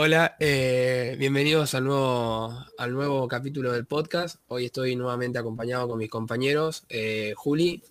[0.00, 4.36] Hola, eh, bienvenidos al nuevo, al nuevo capítulo del podcast.
[4.46, 7.82] Hoy estoy nuevamente acompañado con mis compañeros, eh, Juli.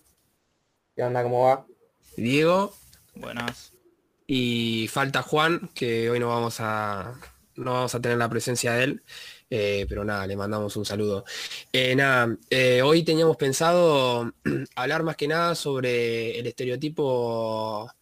[0.96, 1.22] ¿Qué onda?
[1.22, 1.66] ¿Cómo va?
[2.16, 2.72] Diego.
[3.14, 3.74] Buenas.
[4.26, 7.12] Y falta Juan, que hoy no vamos a,
[7.56, 9.02] no vamos a tener la presencia de él.
[9.50, 11.26] Eh, pero nada, le mandamos un saludo.
[11.94, 12.38] nada,
[12.84, 14.32] hoy teníamos pensado
[14.76, 17.92] hablar más que nada sobre el estereotipo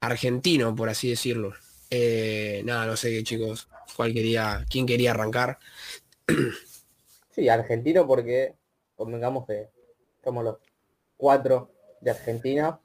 [0.00, 1.54] argentino, por así decirlo.
[1.90, 5.58] Eh, nada, no sé chicos, cuál quería, quién quería arrancar.
[7.30, 8.54] Sí, argentino porque
[8.94, 9.68] convengamos que
[10.24, 10.56] somos los
[11.18, 12.80] cuatro de Argentina.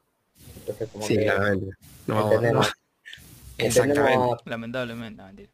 [0.57, 1.77] Entonces como sí, que claramente.
[2.05, 2.73] No, entendemos,
[3.57, 4.43] Exactamente.
[4.45, 5.49] Lamentablemente, mentira.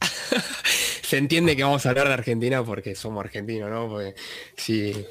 [1.02, 3.88] Se entiende que vamos a hablar de Argentina porque somos argentinos, ¿no?
[3.88, 4.14] Porque
[4.56, 5.06] si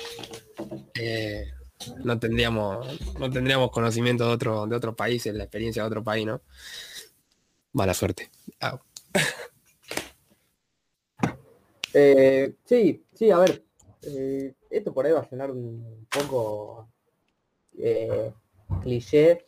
[0.95, 1.45] eh,
[2.03, 6.25] no tendríamos, no tendríamos conocimiento de otro, de otros países, la experiencia de otro país,
[6.25, 6.41] ¿no?
[7.75, 8.31] Mala suerte.
[11.97, 13.63] Eh, sí, sí, a ver.
[14.01, 16.89] Eh, esto por ahí va a sonar un poco
[17.77, 18.33] eh,
[18.81, 19.47] cliché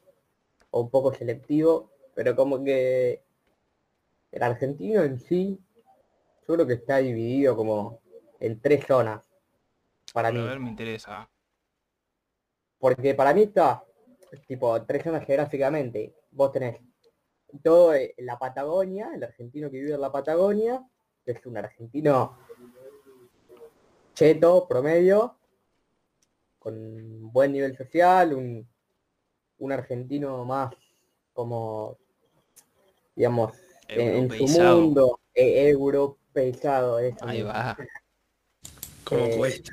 [0.72, 3.22] o un poco selectivo, pero como que
[4.32, 5.60] el argentino en sí,
[6.48, 8.00] yo creo que está dividido como
[8.40, 9.22] en tres zonas.
[10.14, 10.40] Para mí.
[10.40, 11.30] A ver, me interesa.
[12.80, 13.84] Porque para mí está,
[14.48, 16.16] tipo, tres zonas geográficamente.
[16.32, 16.80] Vos tenés
[17.60, 20.86] todo en la Patagonia, el argentino que vive en la Patagonia,
[21.24, 22.38] que es un argentino
[24.14, 25.38] cheto, promedio,
[26.60, 28.68] con buen nivel social, un,
[29.60, 30.74] un argentino más
[31.34, 31.98] como,
[33.16, 33.54] digamos,
[33.88, 36.98] en, su mundo, e, europeizado.
[37.22, 37.78] Ahí va.
[39.04, 39.72] Como eh, cuesta.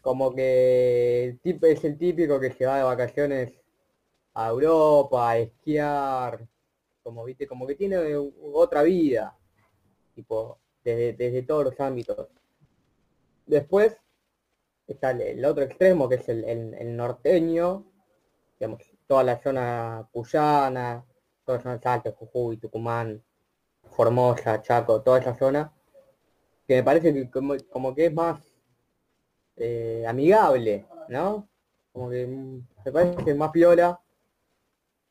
[0.00, 3.52] Como que es el típico que se va de vacaciones
[4.34, 6.46] a Europa, a esquiar,
[7.04, 7.98] como viste, como que tiene
[8.54, 9.36] otra vida,
[10.14, 12.28] tipo, desde, todos los ámbitos.
[13.46, 13.96] Después
[14.86, 17.84] está el, otro extremo, que es el, norteño,
[18.58, 21.04] digamos, toda la zona puyana,
[21.44, 23.22] toda la zona Salta, Jujuy, Tucumán,
[23.82, 25.72] Formosa, Chaco, toda esa zona,
[26.66, 28.42] que me parece que como, que es más
[29.56, 31.48] eh, amigable, ¿no?
[31.92, 34.00] Como que me parece más piola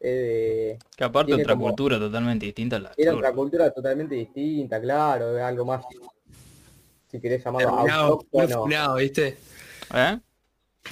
[0.06, 5.44] eh, que aparte otra cultura totalmente distinta a la Era otra cultura totalmente distinta, claro,
[5.44, 5.86] algo más,
[7.10, 9.38] si querés llamarlo funado, ¿viste?
[9.94, 10.20] ¿Eh?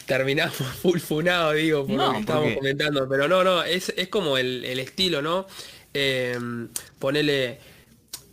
[0.05, 4.79] Terminamos full funado, digo, por lo que estábamos comentando, pero no, no, es, como el,
[4.79, 5.45] estilo, ¿no?
[5.93, 6.39] Eh,
[6.97, 7.59] ponele,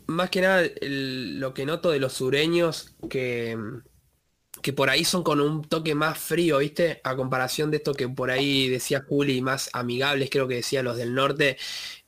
[0.06, 3.58] más que nada lo que noto de los sureños, que
[4.62, 7.00] que por ahí son con un toque más frío, ¿viste?
[7.04, 10.96] A comparación de esto que por ahí decía Juli, más amigables, creo que decía los
[10.96, 11.56] del norte.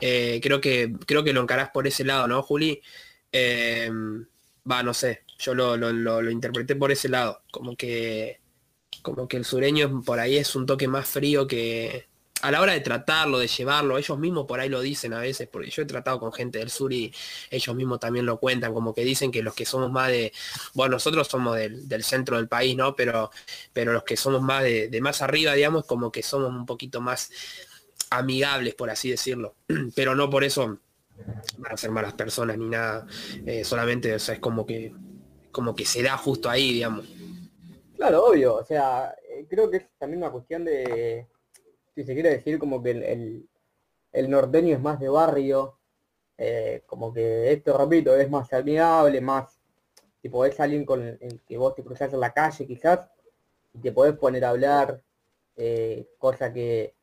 [0.01, 2.83] Eh, creo, que, creo que lo encarás por ese lado, ¿no, Juli?
[3.33, 4.27] Em,
[4.71, 7.43] va, no sé, yo lo, lo, interpreté por ese lado.
[7.51, 8.41] Como que,
[9.03, 12.10] como que el sureño por ahí es un toque más frío que,
[12.43, 15.49] a la hora de tratarlo, de llevarlo, ellos mismos por ahí lo dicen a veces,
[15.49, 17.13] porque yo he tratado con gente del sur y
[17.51, 20.33] ellos mismos también lo cuentan, como que dicen que los que somos más de,
[20.75, 22.97] bueno, nosotros somos del, centro del país, ¿no?
[22.97, 23.31] Pero,
[23.73, 27.31] pero los que somos más de, más arriba, digamos, como que somos un poquito más
[28.11, 29.55] amigables, por así decirlo.
[29.95, 30.79] Pero no por eso
[31.59, 33.07] van a ser malas personas ni nada.
[33.47, 34.93] Eh, solamente, o sea, es como que,
[35.53, 37.07] como que se da justo ahí, digamos.
[37.97, 38.57] Claro, obvio.
[38.57, 41.29] O sea, eh, creo que es también una cuestión de
[41.95, 42.91] si se quiere decir como que
[44.13, 45.79] el, norteño es más de barrio,
[46.39, 49.61] eh, como que esto, repito, es más amigable, más,
[50.23, 53.01] tipo, es alguien con el que vos te cruzás en la calle quizás,
[53.75, 55.03] y te podés poner a hablar,
[55.57, 56.95] eh, cosa que,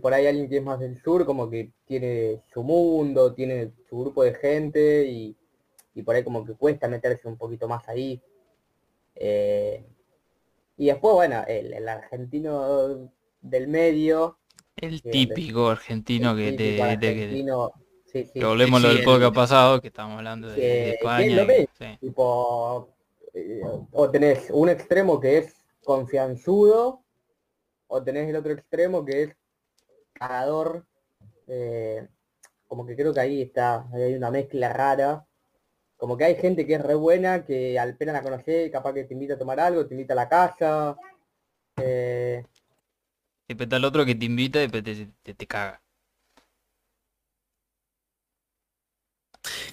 [0.00, 3.98] por ahí alguien que es más del sur, como que tiene su mundo, tiene su
[3.98, 5.36] grupo de gente, y,
[6.04, 8.22] por ahí como que cuesta meterse un poquito más ahí.
[9.14, 9.84] Eh,
[10.78, 13.12] y después, bueno, el argentino
[13.42, 14.38] del medio.
[14.76, 16.82] El típico argentino que te...
[16.82, 17.72] Argentino,
[18.10, 21.46] que, sí, volvemos lo del podcast pasado, que estamos hablando de, España.
[22.00, 22.88] tipo,
[23.34, 23.60] eh,
[23.92, 25.54] o tenés un extremo que es
[25.84, 27.02] confianzudo,
[27.88, 29.36] o tenés el otro extremo que es
[30.12, 30.86] cagador.
[31.46, 32.06] Eh,
[32.66, 35.26] como que creo que ahí está, hay una mezcla rara.
[35.96, 39.04] Como que hay gente que es re buena, que al pena la conocer, capaz que
[39.04, 40.96] te invita a tomar algo, te invita a la casa.
[41.76, 42.44] Eh,
[43.52, 45.82] Después está el otro que te invita y después te, te, caga.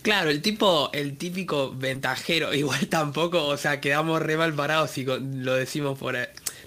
[0.01, 5.05] Claro, el tipo, el típico ventajero, igual tampoco, o sea, quedamos re mal parados si
[5.05, 6.15] lo decimos por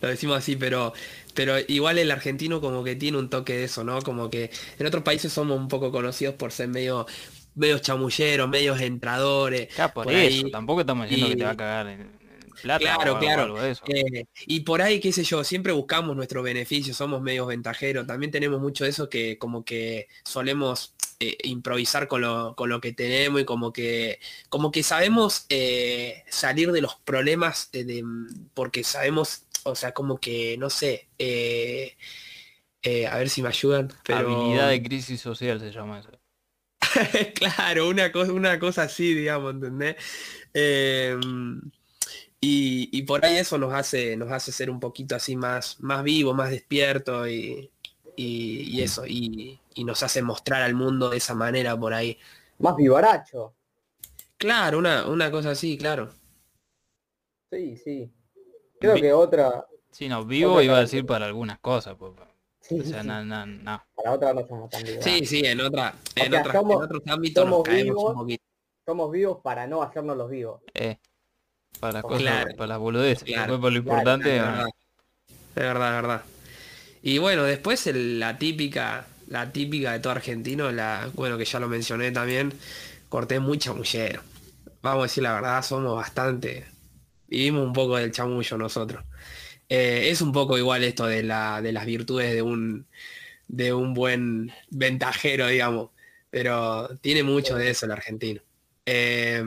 [0.01, 0.95] lo decimos así, pero
[1.35, 4.01] pero igual el argentino como que tiene un toque de eso, ¿no?
[4.01, 7.07] Como que en otros países somos un poco conocidos por ser medio
[7.55, 9.69] medios chamulleros, medios entradores.
[9.93, 12.22] por, eso, tampoco estamos diciendo que te va a cagar en,
[12.63, 13.65] claro, claro.
[13.65, 18.07] Eh, y por ahí, qué sé yo, siempre buscamos nuestro beneficio, somos medios ventajeros.
[18.07, 22.81] También tenemos mucho de eso que como que solemos eh, improvisar con lo, con lo,
[22.81, 28.05] que tenemos y como que, como que sabemos eh, salir de los problemas de,
[28.55, 31.09] porque sabemos, o sea, como que, no sé,
[33.09, 33.93] a ver si me ayudan.
[34.05, 34.19] Pero...
[34.19, 36.11] Habilidad de crisis social se llama eso.
[37.35, 39.97] claro, una cosa, una cosa así, digamos, ¿entendés?
[42.45, 46.35] Y, por ahí eso nos hace, nos hace ser un poquito así más, más vivo,
[46.35, 47.71] más despierto y,
[48.17, 52.19] eso, y, nos hace mostrar al mundo de esa manera por ahí.
[52.59, 53.55] Más vivaracho.
[54.39, 56.11] Claro, una, una cosa así, claro.
[57.53, 58.13] Sí, sí.
[58.81, 59.65] Creo que otra...
[59.93, 61.95] Sí, no, vivo iba a decir para algunas cosas.
[61.97, 62.13] Pues,
[62.61, 63.85] sí, o sea, no, no, no.
[63.95, 65.05] Para otra no somos tan vivos.
[65.05, 68.43] Sí, sí, en, otra, en, otros ámbitos nos caemos un poquito.
[68.85, 70.61] Somos vivos para no hacernos los vivos.
[70.75, 70.99] Eh
[71.81, 73.25] para las cosas, para las boludeces.
[73.25, 74.37] Claro, lo importante.
[74.37, 74.67] es, verdad.
[75.57, 76.23] es verdad,
[77.03, 81.69] Y bueno, después la típica, la típica de todo argentino, la, bueno, que ya lo
[81.69, 82.53] mencioné también,
[83.09, 84.23] corté muy chamullero.
[84.83, 86.67] Vamos a decir la verdad, somos bastante.
[87.29, 89.05] Vivimos un poco del chamullo nosotros.
[89.69, 92.87] Eh, es un poco igual esto de, la, de las virtudes de un,
[93.49, 95.91] de un buen ventajero, digamos.
[96.31, 98.43] Pero tiene mucho de eso el argentino.
[98.85, 99.43] Eh,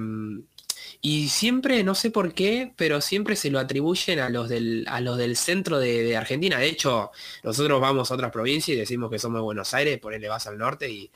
[1.02, 5.02] y siempre, no sé por qué, pero siempre se lo atribuyen a los del, a
[5.02, 6.58] los del centro de, Argentina.
[6.58, 7.12] De hecho,
[7.44, 10.48] nosotros vamos a otras provincias y decimos que somos de Buenos Aires, por le vas
[10.48, 11.12] al norte y,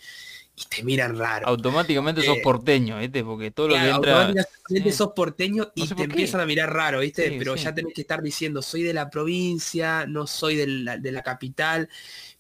[0.68, 1.48] te miran raro.
[1.48, 3.24] Automáticamente sos eh, porteño, ¿viste?
[3.24, 4.26] Porque todo lo que entra...
[4.26, 7.34] Automáticamente sos porteño y te empiezan a mirar raro, ¿viste?
[7.40, 11.88] pero ya tenés que estar diciendo, soy de la provincia, no soy de la capital.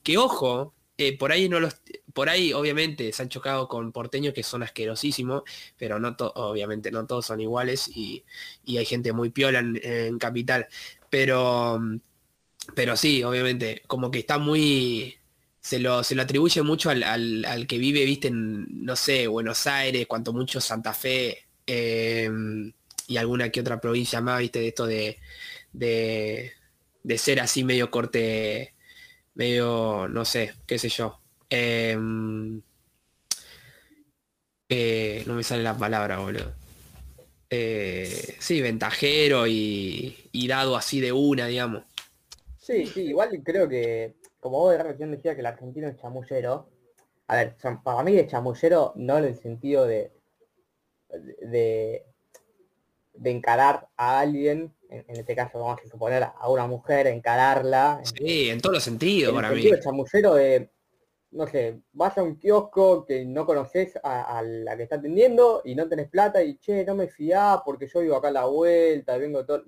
[0.04, 1.78] Que ojo, eh, por ahí no los,
[2.14, 5.44] por ahí obviamente se han chocado con porteños que son asquerosísimos,
[5.78, 8.24] pero no obviamente no todos son iguales y,
[8.68, 10.68] hay gente muy piola en, capital.
[11.10, 11.80] Pero,
[12.76, 15.16] pero sí, obviamente, como que está muy.
[15.62, 20.08] Se lo, se lo atribuye mucho al, que vive, viste, en, no sé, Buenos Aires,
[20.08, 22.72] cuanto mucho Santa Fe em,
[23.08, 25.20] y alguna que otra provincia más, viste, de esto de,
[25.74, 26.54] de,
[27.04, 28.74] de ser así medio corte
[29.36, 31.20] medio, no sé, qué sé yo.
[31.50, 32.62] Em,
[34.70, 36.54] eh, no me sale la palabra, boludo.
[37.50, 41.84] Eh, sí, ventajero y, dado así de una, digamos.
[42.58, 46.70] Sí, sí, igual creo que, como vos de recién decía que el argentino es chamullero,
[47.28, 50.12] a ver, para mí es chamullero no en el sentido de,
[51.42, 52.04] de,
[53.14, 58.02] de encarar a alguien en, este caso vamos a suponer a una mujer, encararla.
[58.04, 59.66] Sí, en, todos los sentidos para mí.
[59.66, 60.70] El chamullero de,
[61.32, 65.76] no sé, vas a un kiosco que no conoces a, la que está atendiendo y
[65.76, 69.18] no tenés plata y che, no me fiás porque yo vivo acá a la vuelta,
[69.18, 69.64] vengo todo.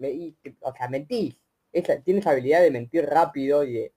[0.61, 1.35] o sea, mentís.
[1.71, 3.93] Esa, tienes habilidad de mentir rápido y de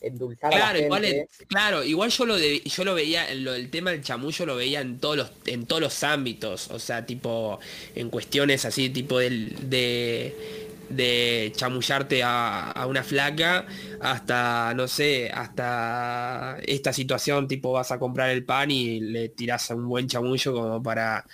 [0.00, 4.02] endulzar claro, Igual claro, igual yo lo de, yo lo veía, lo del tema del
[4.02, 6.70] chamullo lo veía en todos los, en todos los ámbitos.
[6.70, 7.58] O sea, tipo,
[7.94, 13.66] en cuestiones así, tipo del, de de chamullarte a, una flaca
[14.00, 19.70] hasta, no sé, hasta esta situación tipo vas a comprar el pan y le tiras
[19.70, 21.24] un buen chamullo como para,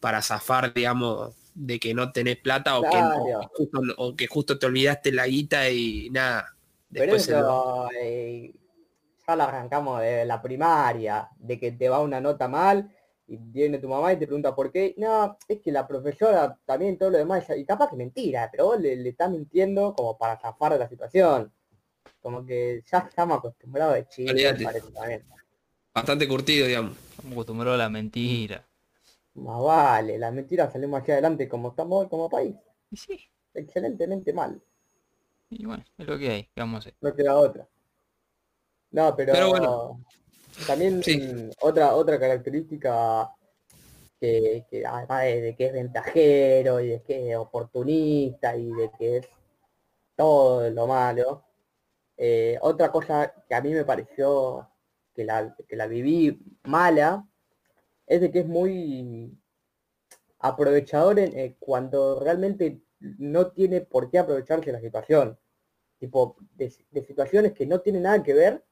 [0.00, 2.82] para zafar, digamos, de que no tenés plata o,
[4.16, 6.54] que, justo, te olvidaste la guita y nada.
[6.88, 8.52] Después Pero eh,
[9.26, 12.90] ya lo arrancamos de la primaria, de que te va una nota mal
[13.32, 16.98] y viene tu mamá y te pregunta por qué, no, es que la profesora también
[16.98, 20.74] todo lo demás, y capaz que mentira, pero vos le, estás mintiendo como para zafar
[20.74, 21.50] de la situación.
[22.20, 24.54] Como que ya estamos acostumbrados de chile,
[25.94, 26.94] Bastante curtido, digamos.
[27.10, 28.66] Estamos acostumbrados a la mentira.
[29.34, 32.54] Más vale, la mentira salimos hacia adelante como estamos hoy como país.
[32.90, 33.18] Y sí.
[33.54, 34.62] Excelentemente mal.
[35.48, 36.94] Y bueno, es lo que hay, hacer.
[37.00, 37.66] No queda otra.
[38.90, 40.04] No, pero, pero bueno.
[40.66, 41.02] También
[41.60, 43.32] otra, otra característica
[44.20, 49.28] que, además de, que es ventajero y de que es oportunista y de que es
[50.14, 51.44] todo lo malo,
[52.16, 54.68] eh, otra cosa que a mí me pareció
[55.14, 57.26] que la, que la viví mala
[58.06, 59.36] es de que es muy
[60.38, 65.38] aprovechador en, eh, cuando realmente no tiene por qué aprovecharse la situación.
[65.98, 68.64] Tipo, de, situaciones que no tienen nada que ver,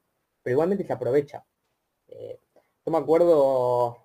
[0.42, 1.44] pero igualmente se aprovecha.
[2.10, 2.38] Eh,
[2.84, 4.04] yo me acuerdo,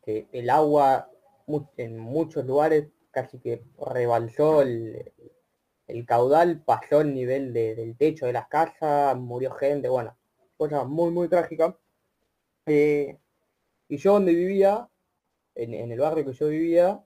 [0.03, 1.09] que el agua
[1.77, 5.13] en muchos lugares casi que rebalsó el,
[6.05, 10.17] caudal, pasó el nivel del techo de las casas, murió gente, bueno,
[10.57, 11.77] cosa muy, muy trágica.
[12.67, 13.17] Eh,
[13.87, 14.87] y yo donde vivía,
[15.55, 17.03] en, el barrio que yo vivía,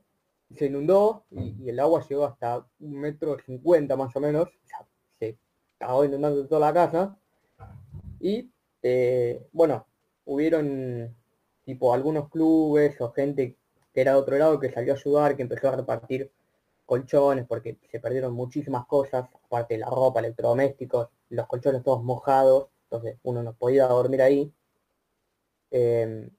[0.56, 4.50] se inundó y, el agua llegó hasta un metro cincuenta más o menos,
[5.20, 5.38] se
[5.80, 7.18] acabó inundando toda la casa.
[8.20, 8.52] Y
[8.82, 9.86] eh, bueno,
[10.26, 11.16] hubieron
[11.64, 13.56] tipo algunos clubes o gente
[13.94, 16.32] que era de otro lado que salió a ayudar, que empezó a repartir
[16.86, 22.68] colchones porque se perdieron muchísimas cosas, aparte de la ropa, electrodomésticos, los colchones todos mojados,
[22.84, 24.54] entonces uno no podía dormir ahí.
[25.72, 26.30] Em,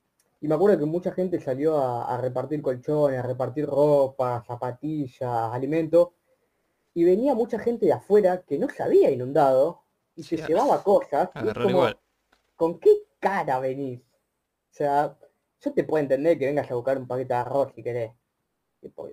[0.40, 6.08] y me acuerdo que mucha gente salió a, repartir colchones, a repartir ropa, zapatillas, alimentos,
[6.94, 9.84] y venía mucha gente de afuera que no se había inundado
[10.14, 11.30] y se llevaba cosas.
[12.56, 14.00] ¿Con qué cara venís?
[14.00, 15.16] O sea,
[15.60, 18.12] yo te puedo entender que vengas a buscar un paquete de arroz si querés.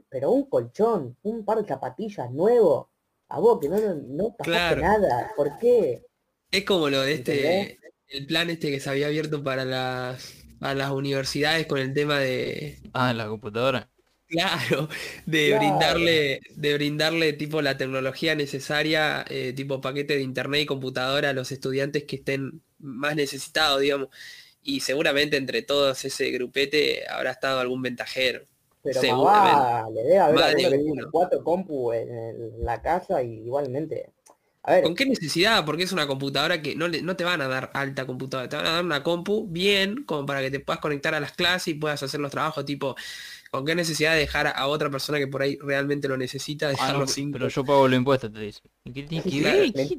[0.10, 2.90] Pero un colchón, un par de zapatillas nuevo,
[3.28, 6.04] a vos que no, no, pasaste nada, ¿por qué?
[6.52, 7.79] Es como lo de este,
[8.10, 12.80] el plan este que se había abierto para las, las universidades con el tema de...
[12.94, 13.90] Ah, la computadora.
[14.28, 14.90] Claro,
[15.26, 21.30] de brindarle, de brindarle tipo la tecnología necesaria, eh, tipo paquete de internet y computadora
[21.30, 24.10] a los estudiantes que estén más necesitados, digamos
[24.62, 28.42] y seguramente entre todos ese grupete habrá estado algún ventajero.
[28.82, 29.92] Pero seguramente.
[29.94, 30.80] le debe haber
[31.12, 34.12] cuatro compu en la casa y igualmente.
[34.64, 34.84] A ver.
[34.84, 35.66] ¿Con qué necesidad?
[35.66, 38.58] Porque es una computadora que no, le, no te van a dar alta computadora, te
[38.58, 41.70] van a dar una compu bien, como para que te puedas conectar a las clases
[41.70, 42.96] y puedas hacer los trabajos tipo.
[43.52, 46.70] ¿Con qué necesidad de dejar a otra persona que por ahí realmente lo necesita ah,
[46.70, 47.32] dejarlo sin?
[47.32, 48.62] Pero yo pago los impuestos, te dice.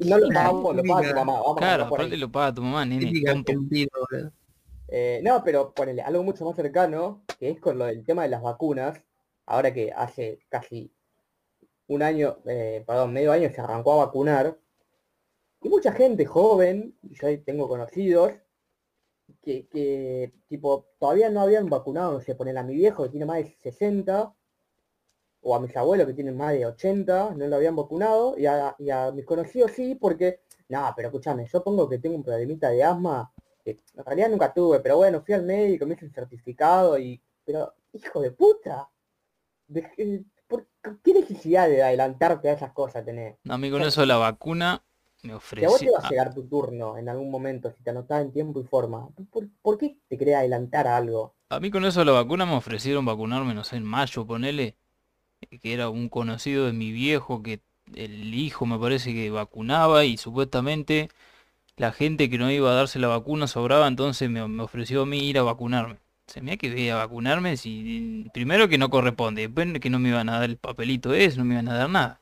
[0.05, 1.39] No lo pago, lo paga tu mamá.
[1.57, 3.11] claro, aparte lo paga tu mamá, nene.
[4.87, 8.29] Eh, no, pero ponele algo mucho más cercano, que es con lo del tema de
[8.29, 9.01] las vacunas,
[9.45, 10.91] ahora que hace casi
[11.91, 14.57] un año, eh, perdón, medio año se arrancó a vacunar,
[15.61, 18.33] y mucha gente joven, yo tengo conocidos,
[19.41, 23.37] que, tipo todavía no habían vacunado, no sé, ponele a mi viejo que tiene más
[23.37, 24.33] de 60,
[25.41, 28.75] o a mis abuelos que tienen más de 80, no lo habían vacunado, y a,
[29.13, 33.33] mis conocidos sí, porque, nada, pero escúchame, yo pongo que tengo un problemita de asma,
[33.65, 37.21] en realidad nunca tuve, pero bueno, fui al médico, me hice un certificado y.
[37.45, 38.89] Pero, hijo de puta.
[39.71, 40.30] ¿por
[41.03, 43.37] ¿Qué necesidad de adelantarte a esas cosas tenés?
[43.43, 44.83] No, a mí con eso de la vacuna
[45.23, 45.67] me ofreció.
[45.67, 48.31] a vos te va a llegar tu turno en algún momento si te anotás en
[48.31, 49.09] tiempo y forma.
[49.61, 51.35] ¿Por, qué te querés adelantar a algo?
[51.49, 54.77] A mí con eso de la vacuna me ofrecieron vacunarme, no sé, en mayo, ponele,
[55.61, 57.61] que era un conocido de mi viejo que
[57.93, 61.09] el hijo me parece que vacunaba y supuestamente
[61.77, 65.19] la gente que no iba a darse la vacuna sobraba, entonces me, ofreció a mí
[65.29, 65.97] ir a vacunarme.
[66.31, 69.99] Se me ha que voy a vacunarme si primero que no corresponde, después que no
[69.99, 72.21] me iban a dar el papelito ese, no me iban a dar nada.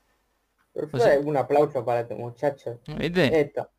[1.23, 2.79] un aplauso para tu muchacho.
[2.97, 3.39] ¿Viste?
[3.39, 3.69] Esto.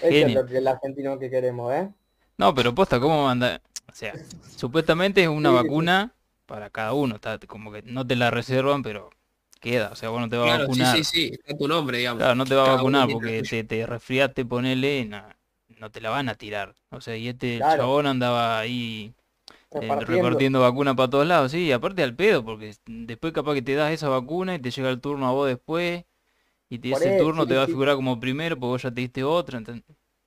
[0.00, 1.90] Esto es lo que el argentino que queremos, ¿eh?
[2.38, 3.60] No, pero posta, ¿cómo manda?
[3.86, 4.14] O sea,
[4.56, 6.14] supuestamente es una vacuna
[6.46, 9.10] para cada uno, está como que no te la reservan, pero
[9.60, 10.96] queda, o sea, vos no te va a vacunar.
[10.96, 12.18] Sí, sí, sí, está tu nombre, digamos.
[12.18, 16.30] Claro, no te va a vacunar porque te, te resfriaste, ponele, no, te la van
[16.30, 16.74] a tirar.
[16.88, 19.14] O sea, y este chabón andaba ahí
[19.74, 20.60] eh, repartiendo.
[20.60, 24.08] vacuna para todos lados, sí, aparte al pedo, porque después capaz que te das esa
[24.08, 26.04] vacuna y te llega el turno a vos después,
[26.68, 29.22] y te, ese turno te va a figurar como primero porque vos ya te diste
[29.24, 29.62] otra.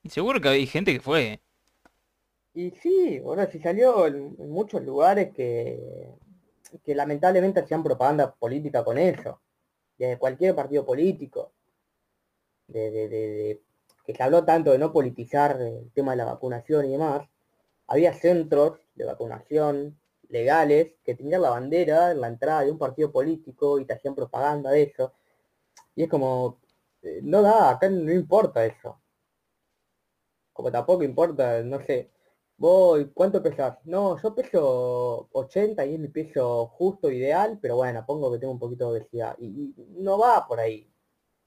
[0.03, 1.41] Y seguro que hay gente que fue.
[2.53, 5.79] Y sí, bueno, si salió en muchos lugares que
[6.83, 9.41] que lamentablemente hacían propaganda política con eso,
[9.97, 11.51] de cualquier partido político,
[12.67, 13.61] de,
[14.05, 17.27] que se habló tanto de no politizar el tema de la vacunación y demás,
[17.87, 23.11] había centros de vacunación legales que tenían la bandera en la entrada de un partido
[23.11, 25.13] político y te hacían propaganda de eso.
[25.95, 26.59] Y es como,
[27.01, 29.01] eh, no da, acá no importa eso.
[30.53, 32.11] Como tampoco importa, no sé,
[32.59, 33.77] Voy, ¿cuánto pesas?
[33.85, 38.53] No, yo peso 80 y es mi peso justo, ideal, pero bueno, pongo que tengo
[38.53, 39.35] un poquito de obesidad.
[39.39, 40.91] Y, no va por ahí.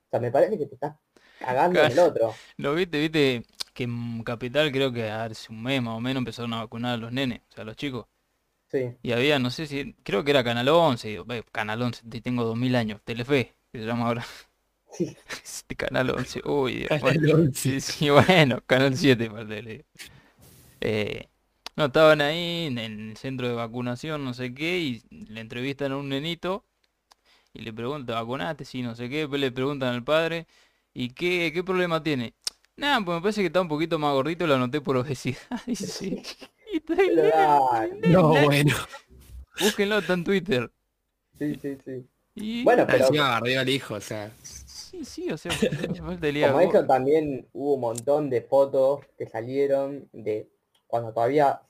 [0.07, 0.95] O sea, me parece que te estás
[1.41, 2.33] cagando en el otro.
[2.59, 6.53] Lo viste, viste, que en Capital creo que hace un mes más o menos empezaron
[6.55, 8.07] a vacunar a los nenes, o sea, a los chicos.
[8.71, 8.97] Sí.
[9.03, 13.01] Y había, no sé si, creo que era Canal 11, Canal 11, tengo 2000 años,
[13.05, 14.25] Telefe, que se llama ahora.
[14.93, 15.17] Sí.
[15.45, 19.85] Este Canal 11, uy, Canal Sí, sí, bueno, Canal 7, parte
[20.81, 21.29] eh,
[21.77, 25.97] no, estaban ahí en el centro de vacunación, no sé qué, y le entrevistan a
[25.97, 26.65] un nenito
[27.53, 28.65] y le preguntan, ¿vacunaste?
[28.65, 30.47] Sí, no sé qué, le preguntan al padre,
[30.95, 32.35] ¿y qué, qué problema tiene?
[32.81, 35.37] Nada, pues me parece que está un poquito más gordito, lo anoté por obesidad.
[38.09, 38.75] no, bueno.
[39.61, 40.71] Búsquenlo, está en Twitter.
[41.39, 42.09] Sí, sí, sí.
[42.35, 42.65] Y...
[42.65, 43.05] Bueno, pero...
[43.05, 44.33] Encima al hijo, o sea...
[44.43, 45.53] Sí, sí, o sea,
[45.99, 50.49] como eso también hubo un montón de fotos que salieron de
[50.87, 51.61] cuando todavía,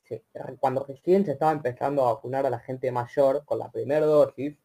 [0.60, 4.56] cuando recién se estaba empezando a vacunar a la gente mayor con la primera dosis,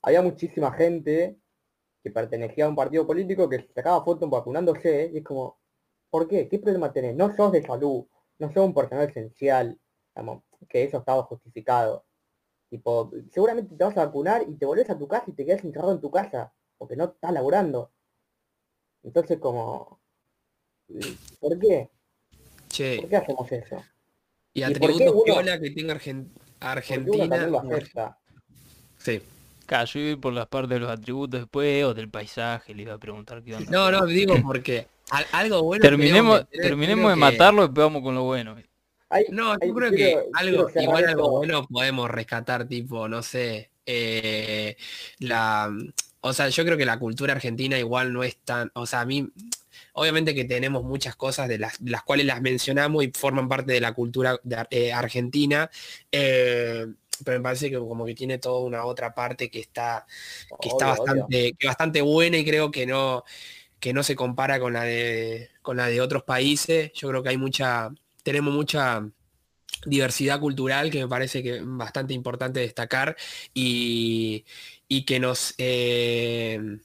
[0.00, 1.36] había muchísima gente
[2.02, 5.58] que pertenecía a un partido político que sacaba fotos vacunándose y es como,
[6.10, 6.48] ¿por qué?
[6.48, 7.14] ¿Qué problema tenés?
[7.14, 8.06] No sos de salud,
[8.38, 9.78] no sos un personal esencial,
[10.68, 12.04] que eso estaba justificado.
[12.70, 15.64] Tipo, seguramente te vas a vacunar y te volvés a tu casa y te quedas
[15.64, 17.90] encerrado en tu casa, porque no estás laburando.
[19.02, 20.00] Entonces como,
[21.40, 21.90] ¿por qué?
[23.00, 23.82] ¿Por qué hacemos eso?
[24.52, 25.98] Y atributos que tenga
[26.60, 28.18] Argentina.
[28.98, 29.22] Sí.
[29.68, 33.42] Claro, por las partes de los atributos después o del paisaje, le iba a preguntar
[33.42, 33.70] qué onda.
[33.70, 34.86] No, no, digo porque
[35.32, 35.82] algo bueno.
[35.82, 38.56] Terminemos, terminemos de matarlo y vamos con lo bueno.
[39.28, 44.74] no, yo creo que algo, igual algo bueno podemos rescatar, tipo, no sé, eh,
[45.18, 45.70] la.
[46.22, 48.70] O sea, yo creo que la cultura argentina igual no es tan.
[48.72, 49.30] O sea, a mí
[49.92, 53.94] Obviamente que tenemos muchas cosas de las, cuales las mencionamos y forman parte de la
[53.94, 55.68] cultura eh, argentina,
[56.12, 56.86] eh,
[57.24, 60.06] pero me parece que como que tiene toda una otra parte que está,
[60.60, 63.24] que está bastante, bastante buena y creo que no,
[63.80, 66.92] que no se compara con la de con la de otros países.
[66.94, 67.90] Yo creo que hay mucha,
[68.22, 69.08] tenemos mucha
[69.86, 73.16] diversidad cultural que me parece que es bastante importante destacar
[73.54, 74.44] y,
[75.06, 76.78] que nos eh,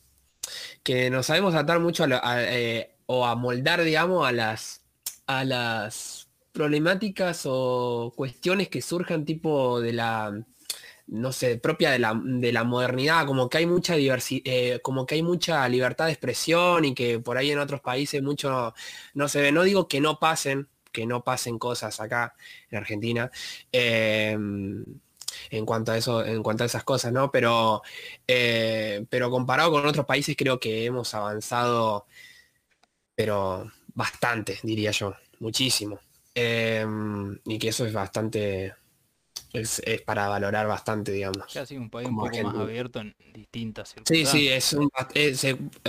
[0.83, 2.37] que nos sabemos atar mucho a,
[3.05, 4.83] o a moldar, digamos, a las,
[5.27, 6.22] a las
[6.53, 10.45] problemáticas o cuestiones que surjan tipo de la,
[11.07, 15.05] no sé, propia de la, de la modernidad, como que hay mucha diversidad, eh, como
[15.05, 18.73] que hay mucha libertad de expresión y que por ahí en otros países mucho
[19.13, 19.51] no se ve.
[19.51, 22.35] No digo que no pasen, que no pasen cosas acá
[22.71, 23.31] en Argentina.
[23.71, 24.85] Em,
[25.49, 27.31] en cuanto a eso, en cuanto a esas cosas, ¿no?
[27.31, 27.81] Pero,
[28.27, 32.05] eh, pero comparado con otros países creo que hemos avanzado
[33.15, 35.99] pero bastante, diría yo, muchísimo.
[36.35, 38.73] Em, y que eso es bastante,
[39.53, 41.45] es, para valorar bastante, digamos.
[41.53, 44.89] Casi un país un poco más abierto en distintas Sí, sí, es un,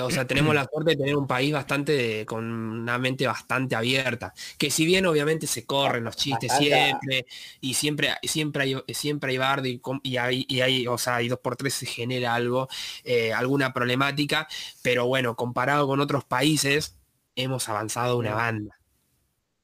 [0.00, 4.35] o sea, tenemos la suerte de tener un país bastante, con una mente bastante abierta,
[4.59, 7.24] que si bien obviamente se corren los chistes siempre,
[7.62, 11.38] y siempre, siempre hay, siempre hay bardo y, hay, y hay, o sea, hay dos
[11.38, 12.68] por tres se genera algo,
[13.02, 14.46] eh, alguna problemática,
[14.83, 16.98] pero bueno, comparado con otros países,
[17.35, 18.76] hemos avanzado una banda.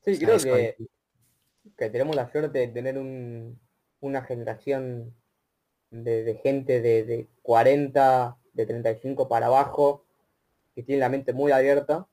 [0.01, 0.77] Sí, creo que,
[1.77, 2.99] que, tenemos la suerte de tener
[4.01, 5.15] una generación
[5.91, 10.05] de, gente de, de, 40, de 35 para abajo,
[10.75, 12.10] que tiene la mente muy abierta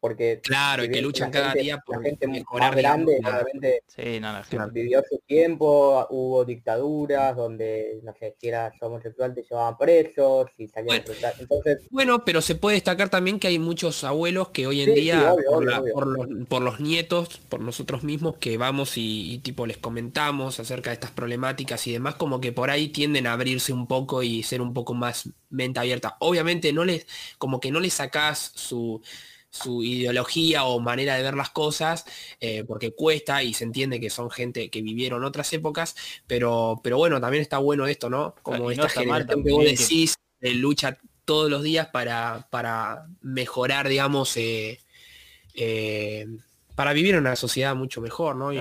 [0.00, 3.82] porque claro, y que luchan cada día por la gente mejorar más grande, obviamente
[4.72, 10.68] vivió su tiempo, hubo dictaduras donde, no sé, si eras homosexual te llevaban presos y
[10.68, 14.80] salían bueno, entonces Bueno, pero se puede destacar también que hay muchos abuelos que hoy
[14.82, 19.76] en día, por, los, por, los, nietos, por nosotros mismos, que vamos y, tipo les
[19.76, 23.86] comentamos acerca de estas problemáticas y demás, como que por ahí tienden a abrirse un
[23.86, 26.16] poco y ser un poco más mente abierta.
[26.20, 29.02] Obviamente no les, como que no les sacás su
[29.50, 32.04] su ideología o manera de ver las cosas,
[32.40, 36.98] eh, porque cuesta y se entiende que son gente que vivieron otras épocas, pero, pero
[36.98, 38.34] bueno, también está bueno esto, ¿no?
[38.42, 44.36] Como esta generación que vos decís, eh, lucha todos los días para, para mejorar, digamos,
[44.36, 44.78] eh,
[46.76, 48.52] para vivir en una sociedad mucho mejor, ¿no?
[48.52, 48.58] Y,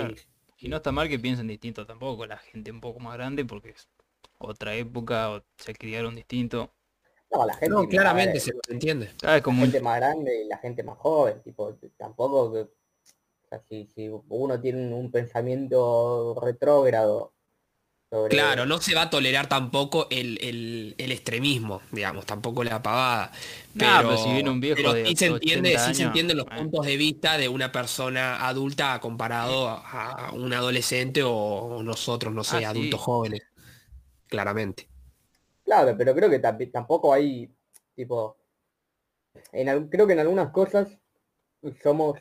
[0.68, 3.88] no está mal que piensen distinto tampoco, la gente un poco más grande, porque es
[4.40, 6.74] otra época, o se criaron distinto.
[7.32, 7.88] No, la gente.
[7.90, 9.12] claramente se entiende.
[9.22, 12.70] La gente más grande y la gente más joven, tipo, tampoco
[13.68, 17.34] si, uno tiene un, pensamiento retrógrado.
[18.30, 23.32] Claro, no se va a tolerar tampoco el, extremismo, digamos, tampoco la pavada.
[23.78, 27.38] Pero, si viene un viejo sí se entiende, sí se entienden los puntos de vista
[27.38, 33.44] de una persona adulta comparado a, un adolescente o nosotros, no sé, ah, adultos jóvenes.
[34.28, 34.90] Claramente.
[35.70, 37.48] Claro, pero creo que tampoco hay,
[37.96, 38.38] tipo,
[39.52, 40.98] creo que en algunas cosas
[41.84, 42.20] somos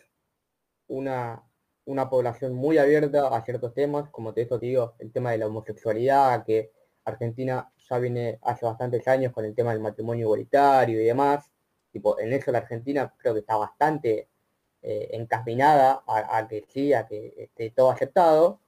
[0.88, 1.42] una,
[1.87, 6.44] una población muy abierta a ciertos temas, como te digo, el tema de la homosexualidad,
[6.44, 6.72] que
[7.06, 11.50] Argentina ya viene hace bastantes años con el tema del matrimonio igualitario y demás.
[11.90, 14.28] Tipo, en eso la Argentina creo que está bastante
[14.82, 18.61] eh, encaminada a, que sí, a que esté todo aceptado.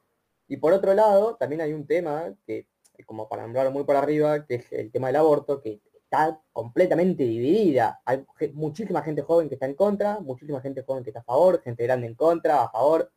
[0.49, 2.67] Y por otro lado, también hay un tema que
[3.05, 7.25] como para nombrarlo muy por arriba, que es el tema del aborto, que está completamente
[7.25, 8.01] dividida.
[8.05, 11.63] Hay muchísima gente joven que está en contra, muchísima gente joven que está a favor,
[11.63, 13.13] gente grande en contra, a favor.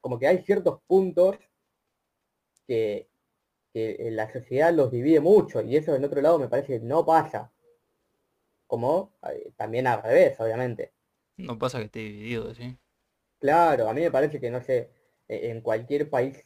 [0.00, 1.36] como que hay ciertos puntos
[2.66, 3.08] que,
[3.72, 7.04] que la sociedad los divide mucho y eso en otro lado me parece que no
[7.04, 7.52] pasa.
[8.66, 10.92] Como eh, también al revés, obviamente.
[11.36, 12.76] No pasa que esté dividido, ¿sí?
[13.38, 14.90] Claro, a mí me parece que, no sé,
[15.28, 16.44] e, en cualquier país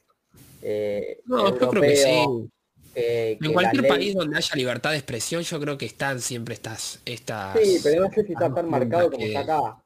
[0.62, 2.50] eh, no, yo creo que sí.
[2.94, 7.00] En cualquier país donde haya libertad de expresión, yo creo que están siempre estas...
[7.05, 9.83] estas sí, pero no sé si está tan marcado como está acá.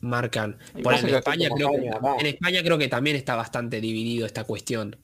[0.00, 0.58] Marcan.
[0.82, 1.86] Por en España, creo que,
[2.20, 4.96] en España creo que también está bastante dividido esta cuestión.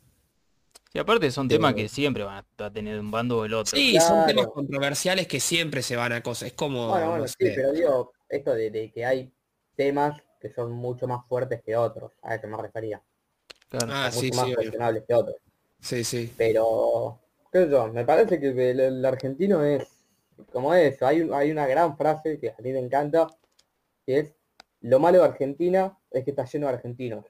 [0.95, 3.77] Y aparte son temas que siempre van a tener un bando o el otro.
[3.77, 6.49] Sí, son temas controversiales que siempre se van a cosas.
[6.49, 6.89] Es como.
[6.89, 9.33] Bueno, bueno, sí, pero digo, esto de, que hay
[9.75, 13.03] temas que son mucho más fuertes que otros, a eso me refería.
[13.89, 15.37] Ah, sí, mucho más cuestionables que otros.
[15.81, 16.33] Sí, sí.
[16.37, 17.21] Pero,
[17.93, 19.87] me parece que el, argentino es
[20.53, 21.07] como eso.
[21.07, 23.29] Hay, hay una gran frase que a mí me encanta,
[24.07, 24.35] que es,
[24.81, 27.27] lo malo de Argentina es que está lleno de argentinos.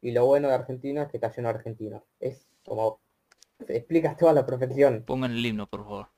[0.00, 2.02] Y lo bueno de Argentina es que está lleno de argentinos.
[2.18, 3.00] Es como
[3.68, 5.04] explicas toda la profesión.
[5.06, 6.08] Pongan el himno, por favor.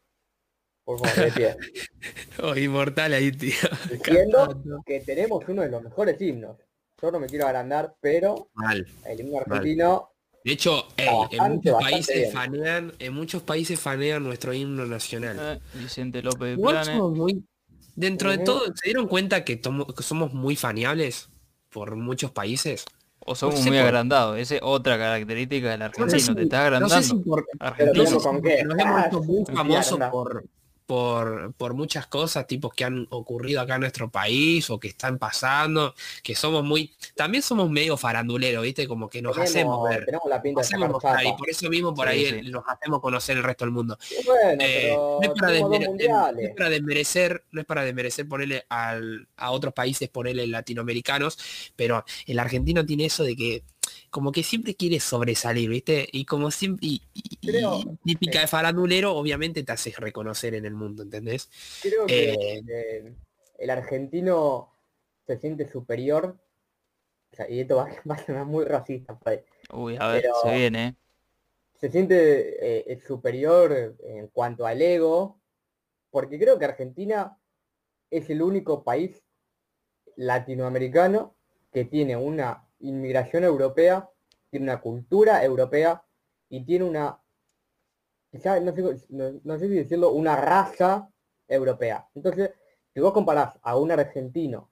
[0.85, 1.57] Por favor, de pie.
[2.43, 3.55] oh, inmortal ahí, tío.
[3.91, 6.59] Diciendo que tenemos uno de los mejores himnos.
[7.01, 8.87] Yo no me quiero agrandar, pero Mal.
[9.07, 10.14] el himno argentino.
[10.45, 15.39] De hecho, en muchos países fanean, en muchos países fanean nuestro himno nacional.
[15.41, 17.01] Eh, Vicente López de Planes.
[17.97, 21.31] dentro de todo, ¿se dieron cuenta que, que somos muy faneables
[21.71, 22.85] por muchos países?
[23.21, 26.95] O somos muy agrandados, esa es otra característica del argentino, te está agrandando.
[26.95, 30.45] No sé si por, nos hemos muy famosos por,
[30.87, 35.19] por, por muchas cosas, tipos que han ocurrido acá en nuestro país o que están
[35.19, 38.87] pasando, que somos muy, también somos medio faranduleros, ¿viste?
[38.87, 40.07] Como que nos hacemos ver.
[40.29, 40.63] la pinta
[41.37, 43.99] por eso mismo por ahí nos hacemos conocer el resto del mundo.
[44.27, 45.31] no, es
[46.55, 51.39] para desmerecer, no es para desmerecer ponerle al, a otros países, ponerle latinoamericanos,
[51.77, 53.63] pero el argentino tiene eso de que
[54.11, 56.09] como que siempre quiere sobresalir, ¿viste?
[56.13, 57.03] Y como siempre, y,
[58.05, 61.51] típica de farandulero, obviamente te haces reconocer en el mundo, ¿entendés?
[61.83, 63.15] Creo que eh,
[63.59, 64.73] el argentino
[65.27, 66.39] se siente superior,
[67.49, 69.41] y esto va, a ser muy racista, pues.
[69.73, 70.97] Uy, a ver, se viene.
[71.81, 75.41] Se siente eh, superior en cuanto al ego,
[76.11, 77.37] porque creo que Argentina
[78.11, 79.23] es el único país
[80.17, 81.35] latinoamericano
[81.73, 84.09] que tiene una inmigración europea,
[84.51, 86.05] tiene una cultura europea
[86.49, 87.21] y tiene una,
[88.31, 91.11] quizá, no, sé, si decirlo, una raza
[91.49, 92.09] europea.
[92.15, 92.51] Entonces,
[92.93, 94.71] si vos comparás a un argentino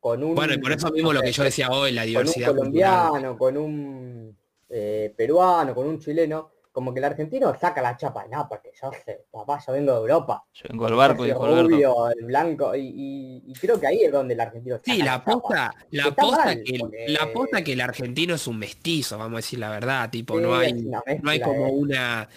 [0.00, 0.34] con un...
[0.34, 2.48] Bueno, y por eso mismo lo que yo decía hoy, la diversidad.
[2.48, 7.80] Con un colombiano, con un eh, peruano, con un chileno, como que el argentino saca
[7.80, 10.44] la chapa, no, porque yo sé, papá, yo vengo de Europa.
[10.54, 14.40] Yo vengo al barco, dijo rubio, el blanco, y, creo que ahí es donde el
[14.40, 19.16] argentino Sí, la posta, la posta que la posta que el argentino es un mestizo,
[19.16, 22.28] vamos a decir la verdad, tipo, no hay, no hay como una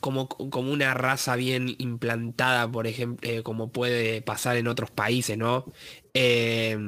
[0.00, 5.36] como, como una raza bien implantada, por ejemplo, eh, como puede pasar en otros países,
[5.36, 5.66] ¿no?
[6.14, 6.78] Eh,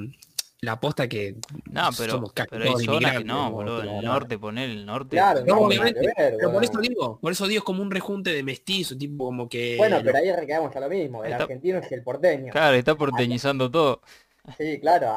[0.64, 1.36] la aposta que
[1.70, 5.44] no pero, pero hay zonas que no boludo en el norte poner el norte claro
[5.44, 8.96] no, obviamente pero por eso digo por eso digo es como un rejunte de mestizo
[8.96, 12.52] tipo como que bueno pero ahí quedamos a lo mismo el argentino es el porteño.
[12.52, 14.02] Claro está porteñizando todo.
[14.58, 15.08] Sí claro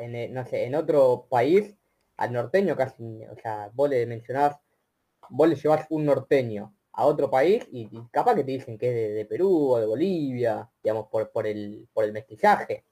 [0.00, 1.74] en, no sé en otro país
[2.16, 4.56] al norteño casi o sea vos le mencionás
[5.28, 8.94] vos le llevas un norteño a otro país y, capaz que te dicen que es
[8.94, 12.84] de, de Perú o de Bolivia digamos por por el por el mestizaje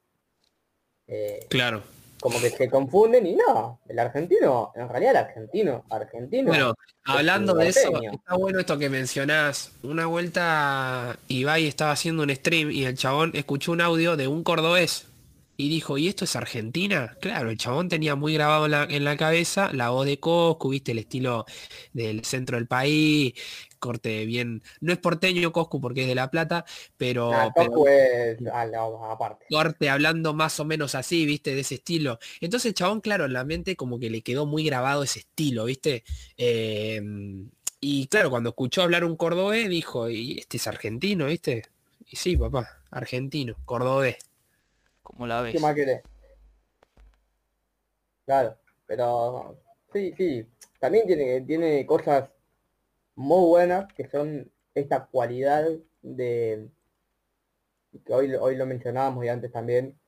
[1.11, 1.83] eh, claro.
[2.21, 6.49] Como que se confunden y no, el argentino, en realidad el argentino, argentino.
[6.49, 9.73] Bueno, hablando de eso, está bueno esto que mencionás.
[9.83, 14.45] Una vuelta Ibai estaba haciendo un stream y el chabón escuchó un audio de un
[14.45, 15.07] cordobés
[15.57, 17.17] y dijo, ¿y esto es Argentina?
[17.21, 20.69] Claro, el chabón tenía muy grabado en la, en la cabeza la voz de Coscu,
[20.69, 21.47] viste el estilo
[21.95, 23.35] del centro del país,
[23.81, 26.65] corte bien, no es porteño Coscu porque es de La Plata,
[26.97, 27.53] pero, ah,
[29.11, 29.47] aparte.
[29.51, 32.21] corte hablando más o menos así, viste, de ese estilo.
[32.41, 36.05] Entonces chabón, claro, en la mente como que le quedó muy grabado ese estilo, viste.
[36.37, 41.63] Em, y claro, cuando escuchó hablar un cordobés, dijo, ¿y este es argentino, viste?
[42.07, 44.19] Y sí, papá, argentino, cordobés.
[45.03, 45.53] Como la ves?
[45.55, 46.03] ¿Qué más querés?
[48.27, 49.57] Claro, pero
[49.93, 50.47] sí, sí.
[50.79, 52.31] También tiene, tiene cosas
[53.21, 55.69] muy buenas, que son esta cualidad
[56.01, 56.69] de,
[58.05, 59.99] que hoy, hoy lo mencionábamos y antes también,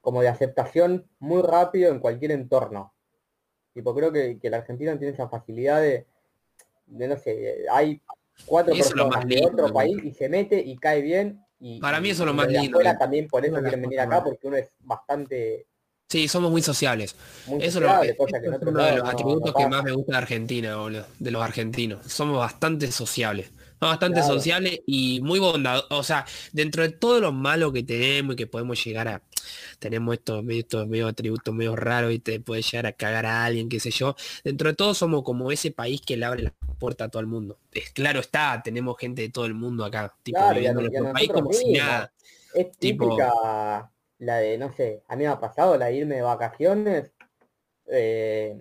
[0.00, 2.94] como de aceptación muy rápido en cualquier entorno.
[3.74, 6.06] Tipo, creo que, que la Argentina tiene esa facilidad de,
[6.86, 8.00] de no sé, hay
[8.46, 11.44] cuatro personas de otro país y se mete y cae bien.
[11.60, 12.78] Y, Para mí eso es lo más lindo.
[12.98, 15.66] También por eso quieren venir acá, porque uno es bastante
[16.10, 17.14] Sí, somos muy sociables.
[17.60, 21.42] Eso es uno de los atributos que más me gusta de Argentina, boludo, de los
[21.42, 22.10] argentinos.
[22.10, 23.50] Somos bastante sociables.
[23.78, 25.88] bastante sociales y muy bondadosos.
[25.90, 29.22] O sea, dentro de todo lo malo que tenemos y que podemos llegar a...
[29.78, 33.68] Tenemos estos, estos medio atributos medio raros y te puede llegar a cagar a alguien,
[33.68, 34.16] qué sé yo.
[34.44, 37.26] Dentro de todo somos como ese país que le abre la puerta a todo el
[37.26, 37.58] mundo.
[37.70, 40.14] Es, claro está, tenemos gente de todo el mundo acá.
[40.22, 42.10] Tipo, viviendo en nuestro país como si nada.
[42.54, 46.22] Es típica la de, no sé, a mí me ha pasado la de irme de
[46.22, 47.12] vacaciones
[47.86, 48.60] eh,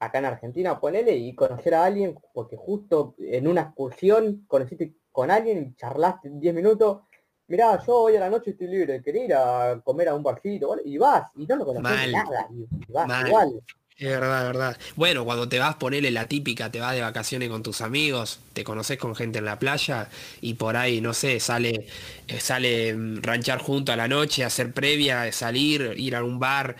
[0.00, 5.30] acá en Argentina, ponele, y conocer a alguien, porque justo en una excursión conociste con
[5.30, 7.02] alguien y charlaste 10 minutos,
[7.48, 10.74] mirá, yo hoy a la noche estoy libre, quería ir a comer a un barcito,
[10.84, 13.62] y vas, y no lo conoces nada, y, vas igual.
[14.00, 14.78] Es verdad, es verdad.
[14.96, 18.64] Bueno, cuando te vas, ponele la típica, te vas de vacaciones con tus amigos, te
[18.64, 20.08] conoces con gente en la playa
[20.40, 21.86] y por ahí, no sé, sale,
[22.26, 26.76] eh, sale mm, ranchar junto a la noche, hacer previa, salir, ir a un bar.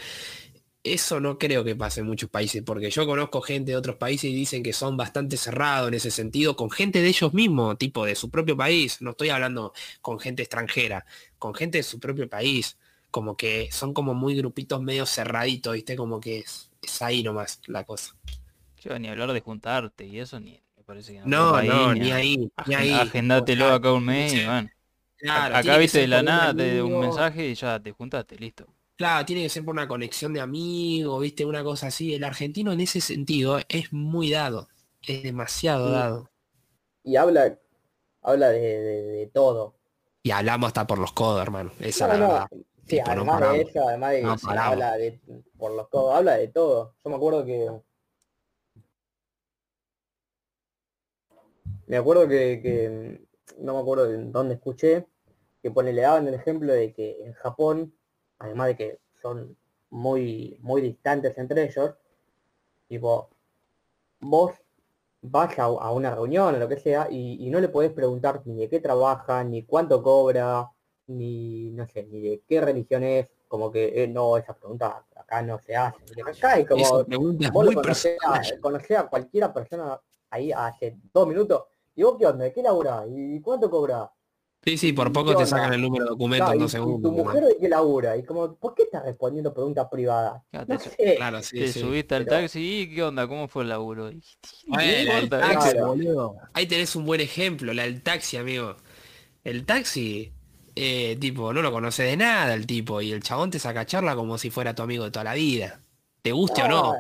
[0.85, 4.31] Eso no creo que pase en muchos países, porque yo conozco gente de otros países
[4.31, 8.07] y dicen que son bastante cerrados en ese sentido, con gente de ellos mismos, tipo
[8.07, 9.03] de su propio país.
[9.03, 11.07] No estoy hablando con gente extranjera,
[11.39, 12.79] con gente de su propio país.
[13.11, 15.97] Como que son como muy grupitos medio cerraditos, ¿viste?
[15.97, 18.15] Como que es es ahí nomás la cosa.
[18.79, 21.27] Yo ni hablar de juntarte y eso ni me parece que no.
[21.27, 22.93] No, no, ni ahí, ni ahí.
[22.93, 24.71] Agendátelo acá un mes y bueno.
[25.29, 28.67] acá viste de la nada, te un mensaje y ya te juntaste, listo.
[28.97, 32.15] Claro, tiene que ser por una conexión de amigos, viste, una cosa así.
[32.15, 34.69] El argentino en ese sentido es muy dado,
[35.03, 36.31] es demasiado dado.
[37.03, 37.59] Y habla,
[38.21, 39.75] habla de, todo.
[40.23, 41.73] Y hablamos hasta por los codos, hermano.
[41.81, 42.47] Esa la verdad.
[42.91, 45.21] Sí, además de eso, además de que habla de,
[45.57, 46.97] por los codos, habla de todo.
[47.05, 47.71] Yo me acuerdo que...
[51.87, 53.21] Me acuerdo que,
[53.59, 55.07] no me acuerdo en dónde escuché,
[55.63, 57.95] que pone, le daban el ejemplo de que en Japón,
[58.39, 59.57] además de que son
[59.91, 61.95] muy, muy distantes entre ellos,
[62.89, 63.31] tipo,
[64.21, 64.53] vos
[65.23, 68.57] vas a, una reunión o lo que sea y, y, no le podés preguntar ni
[68.57, 70.71] de qué trabaja, ni cuánto cobra,
[71.11, 75.43] ni, no sé, ni de qué religión es, como que eh, no, esa pregunta acá
[75.43, 75.99] no se hace.
[76.27, 77.05] Acá es como,
[77.53, 82.53] vos conocés a, a, cualquiera persona ahí hace dos minutos, y vos qué onda, ¿de
[82.53, 83.05] qué labura?
[83.09, 84.11] ¿Y cuánto cobra?
[84.63, 87.11] Sí, sí, por poco te sacan el número de documento en dos segundos.
[87.11, 90.43] tu mujer de qué labura, y como, ¿por qué estás respondiendo preguntas privadas?
[90.53, 91.15] No sé.
[91.17, 94.11] Claro, sí, te subiste al taxi y qué onda, ¿cómo fue el laburo?
[96.53, 98.77] Ahí tenés un buen ejemplo, la del taxi, amigo.
[99.43, 100.31] El taxi
[100.75, 104.15] eh, tipo, no lo conoce de nada el tipo y el chabón te saca charla
[104.15, 105.81] como si fuera tu amigo de toda la vida.
[106.23, 106.95] ¿Te guste o no?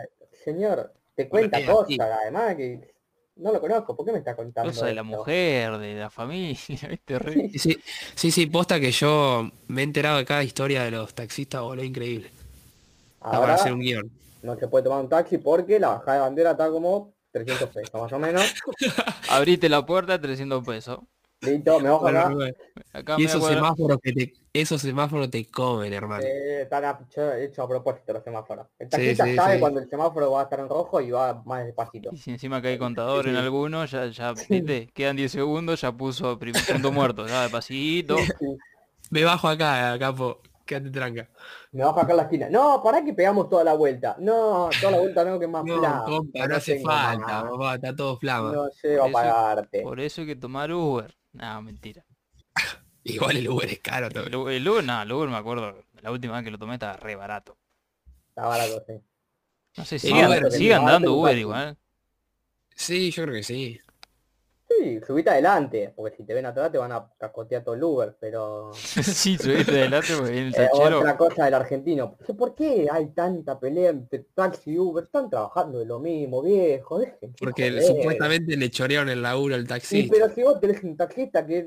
[0.44, 2.94] Señor, te cuenta cosas, además que
[3.36, 4.70] no lo conozco, ¿por qué me está contando?
[4.70, 6.58] Cosa de la mujer, de la familia,
[7.56, 7.78] Sí,
[8.14, 11.84] sí, sí, posta que yo me he enterado de cada historia de los taxistas, boludo,
[11.84, 12.30] increíble.
[13.20, 14.10] Ahora, hacer un guion.
[14.42, 18.00] No se puede tomar un taxi porque la bajada de bandera está como 300 pesos,
[18.00, 18.54] más o menos.
[19.28, 21.00] Abrite la puerta, 300 pesos.
[21.42, 23.16] Listo, me bajo acá.
[23.16, 26.22] y esos semáforos que te, esos semáforos te comen, hermano.
[26.22, 26.98] Eh, están
[27.38, 28.66] hechos a propósito los semáforos.
[28.78, 32.10] El taxista sabe cuando el semáforo va a estar en rojo y va más despacito.
[32.12, 34.88] Y si encima que hay contador en alguno, ya, ya, ¿viste?
[34.92, 38.16] Quedan 10 segundos, ya puso primer punto muerto, ya despacito.
[39.10, 40.40] Me bajo acá, capo.
[40.66, 41.28] Quédate tranca.
[41.72, 42.48] Me bajo acá en la esquina.
[42.50, 44.14] No, para que pegamos toda la vuelta.
[44.20, 48.16] No, toda la vuelta no, que más no, Compa, no, hace falta, papá, está todo
[48.18, 48.52] flama.
[48.52, 49.80] No llego a pagarte.
[49.82, 51.19] Por eso hay que tomar Uber.
[51.32, 52.04] No, mentira.
[53.04, 54.24] Igual el Uber es caro todo.
[54.50, 57.16] El, Uber, no, el Uber me acuerdo, la última vez que lo tomé estaba re
[57.16, 57.56] barato.
[58.28, 58.94] Está barato, sí.
[59.76, 61.78] No sé, sigan, sigan dando Uber igual.
[62.74, 63.80] Sí, yo creo que sí.
[64.70, 68.16] Sí, subite adelante, porque si te ven atrás te van a cascotear todo el Uber,
[68.20, 68.70] pero...
[68.74, 72.16] sí, subiste adelante porque viene el eh, otra cosa del argentino.
[72.16, 75.04] ¿Por qué hay tanta pelea entre taxi y Uber?
[75.04, 77.34] Están trabajando de lo mismo, viejo, dejen.
[77.38, 80.14] Porque supuestamente le chorearon el laburo al taxista.
[80.14, 81.66] Sí, pero si vos tenés un taxista que es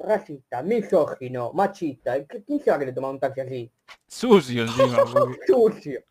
[0.00, 3.72] racista, misógino, machista, ¿quién se va a querer tomar un taxi así?
[4.06, 4.98] Sucio encima.
[5.46, 6.04] Sucio.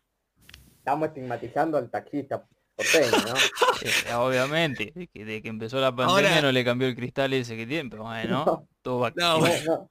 [0.76, 2.46] Estamos estigmatizando al taxista
[2.78, 3.34] ¿no?
[3.84, 7.90] Eh, obviamente, de que, empezó la pandemia no le cambió el cristal ese que tiene,
[7.90, 9.90] pero bueno, no, todo va no, bueno.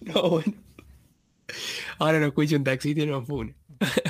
[0.00, 0.54] no, bueno.
[1.98, 3.54] Ahora no escucho un taxista y no fune.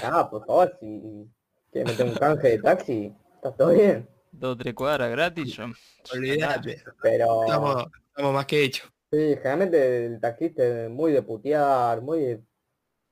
[0.02, 1.28] Ah, por favor, si
[1.72, 4.08] quieres meter un canje de taxi, está todo bien.
[4.30, 5.64] Dos o tres cuadras gratis, yo.
[6.12, 6.82] Olvídate.
[7.02, 7.42] Pero.
[7.44, 7.88] Estamos,
[8.32, 8.92] más que hechos.
[9.10, 12.40] Sí, generalmente el taxista es muy de putear, muy de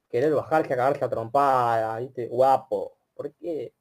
[0.08, 2.96] querer bajarse a cagarse a trompada, viste, guapo.
[3.14, 3.72] ¿Por qué?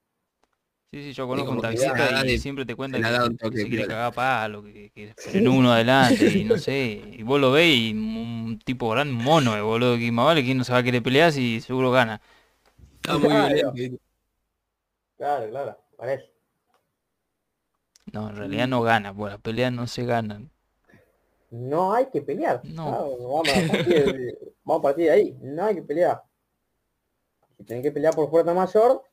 [0.91, 3.01] Sí, sí, yo conozco un taxista y siempre te cuentan
[3.37, 7.39] que, se quiere cagar palo, que, que en uno adelante y no sé, y vos
[7.39, 10.73] lo ves y un tipo gran mono, eh, boludo, que más vale que no se
[10.73, 12.19] va a querer pelear si seguro gana.
[12.95, 14.01] Está muy violento.
[15.15, 16.29] Claro, claro, parece.
[18.11, 20.51] No, en realidad no gana, pues las peleas no se ganan.
[21.51, 22.59] No hay que pelear.
[22.65, 23.17] No.
[23.17, 25.37] vamos, a partir, vamos a partir de ahí.
[25.41, 26.21] No hay que pelear.
[27.57, 29.03] Si tenés que pelear por fuerza mayor,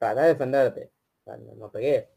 [0.00, 0.90] de defenderte.
[1.20, 2.08] O sea, no, no pegué.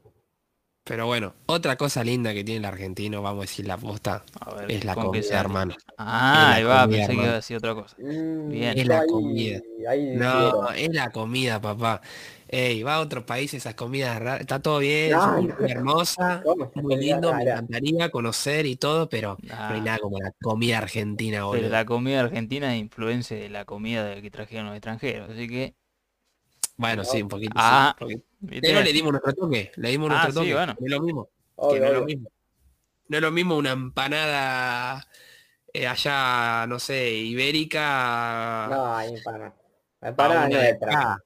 [0.85, 4.25] Pero bueno, otra cosa linda que tiene el argentino, vamos a decir la posta,
[4.57, 5.75] ver, es la ¿con qué comida, hermano.
[5.97, 7.95] Ah, Es ahí la va, comida, pensé que iba a decir otra cosa.
[7.99, 8.77] Mm, Bien.
[8.77, 9.61] Es la ahí- comida.
[9.87, 12.01] ahí No, es la comida, papá.
[12.49, 15.55] Ey, va a otro país, esas comidas raras, está todo bien, No, es no.
[15.57, 19.83] muy hermosa, ¿Cómo se muy lindo, me encantaría conocer y todo, pero no hay Ah,
[19.85, 21.69] nada como la comida argentina, pero boludo.
[21.69, 25.75] la comida argentina es influencia de la comida de que trajeron los extranjeros, así que...
[26.75, 27.53] Bueno, sí, un poquito.
[27.55, 28.27] Ah, sí, un poquito.
[28.39, 28.67] ¿viste?
[28.67, 30.53] Pero le dimos nuestro toque, le dimos Ah, nuestro sí, toque.
[30.53, 30.75] bueno.
[30.79, 32.29] No es lo mismo, Obvio, no es lo mismo.
[33.07, 35.07] No es lo mismo una empanada
[35.71, 38.67] eh, allá, no sé, ibérica.
[38.69, 39.55] No, hay empanada.
[40.01, 40.91] La empanada nuestra.
[40.91, 41.23] acá.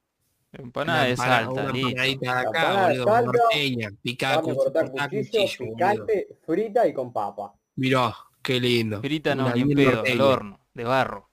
[0.53, 5.75] Empanada de salta, empanadita de acá, boludo, norteña, picada con cuchillo, boludo.
[5.75, 7.53] picante, frita y con papa.
[7.75, 9.01] Mirá, qué lindo.
[9.01, 11.29] Frita no, ni pedo, al horno, de barro.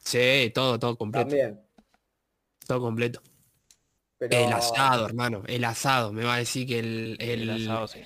[0.00, 1.28] Sí, todo, todo completo.
[1.28, 1.60] También.
[2.66, 3.22] Todo completo.
[4.18, 4.36] Pero...
[4.36, 5.42] El asado, hermano.
[5.46, 6.12] El asado.
[6.12, 8.00] Me va a decir que el, El el- asado, sí.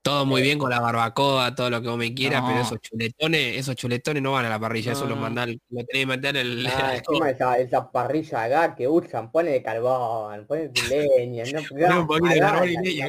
[0.00, 2.62] todo muy bien con la barbacoa, todo lo que vos me quieras, pero No.
[2.62, 5.22] esos chuletones, esos chuletones no van a la parrilla, eso No, los no.
[5.22, 6.66] mandar, lo tenés que meter en el.
[6.66, 10.72] Ah, encima esa, esa parrilla acá que usan, pone de carbón, pone de
[11.18, 13.08] leña, no de acá, carbón y leña.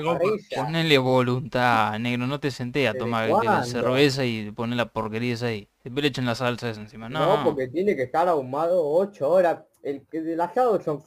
[0.56, 5.34] Ponele voluntad, negro, no te senté a ¿Desde tomar la cerveza y poner la porquería
[5.34, 5.67] esa ahí.
[5.84, 7.10] Después le echan la salsa esa encima.
[7.10, 9.60] No, No, porque tiene que estar ahumado 8 horas.
[9.82, 11.01] El que del asado son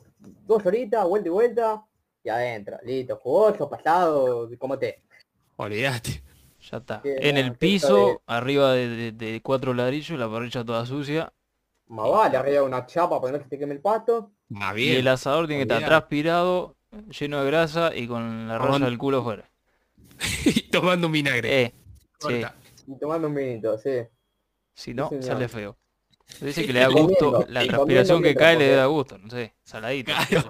[0.47, 1.85] dos horitas, vuelta y vuelta,
[2.23, 5.03] y adentro, listo, jugoso, pasado, como te.
[5.57, 6.23] Olvídate.
[6.71, 7.01] ya está.
[7.03, 11.33] que En el piso, arriba de, de- de cuatro ladrillos, la parrilla toda sucia.
[11.89, 14.33] Más vale, arriba de una chapa para que no se te queme el pasto.
[14.53, 15.09] Va Y el bien.
[15.09, 16.75] asador tiene que estar transpirado,
[17.19, 19.49] lleno de grasa y con la raya del culo afuera.
[20.73, 21.63] Tomando un vinagre.
[21.63, 21.75] Eh,
[22.19, 22.43] sí.
[22.89, 24.01] Y tomando un vinito, sí.
[24.75, 25.77] Si no, sale feo.
[26.41, 29.31] Dice que le da gusto, comiendo, la y transpiración que cae le da gusto, no
[29.31, 30.13] sé, saladito.
[30.29, 30.49] Claro.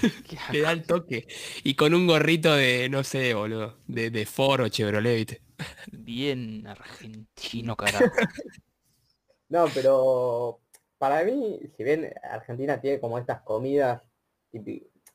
[0.28, 1.26] Qué Le da el toque.
[1.64, 3.78] Y con un gorrito de, no sé, boludo.
[3.86, 5.42] De, de Ford o Chevrolet, ¿viste?
[5.90, 8.04] Bien argentino, carajo.
[9.48, 10.60] No, pero
[10.98, 14.02] para mí, si bien Argentina tiene como estas comidas,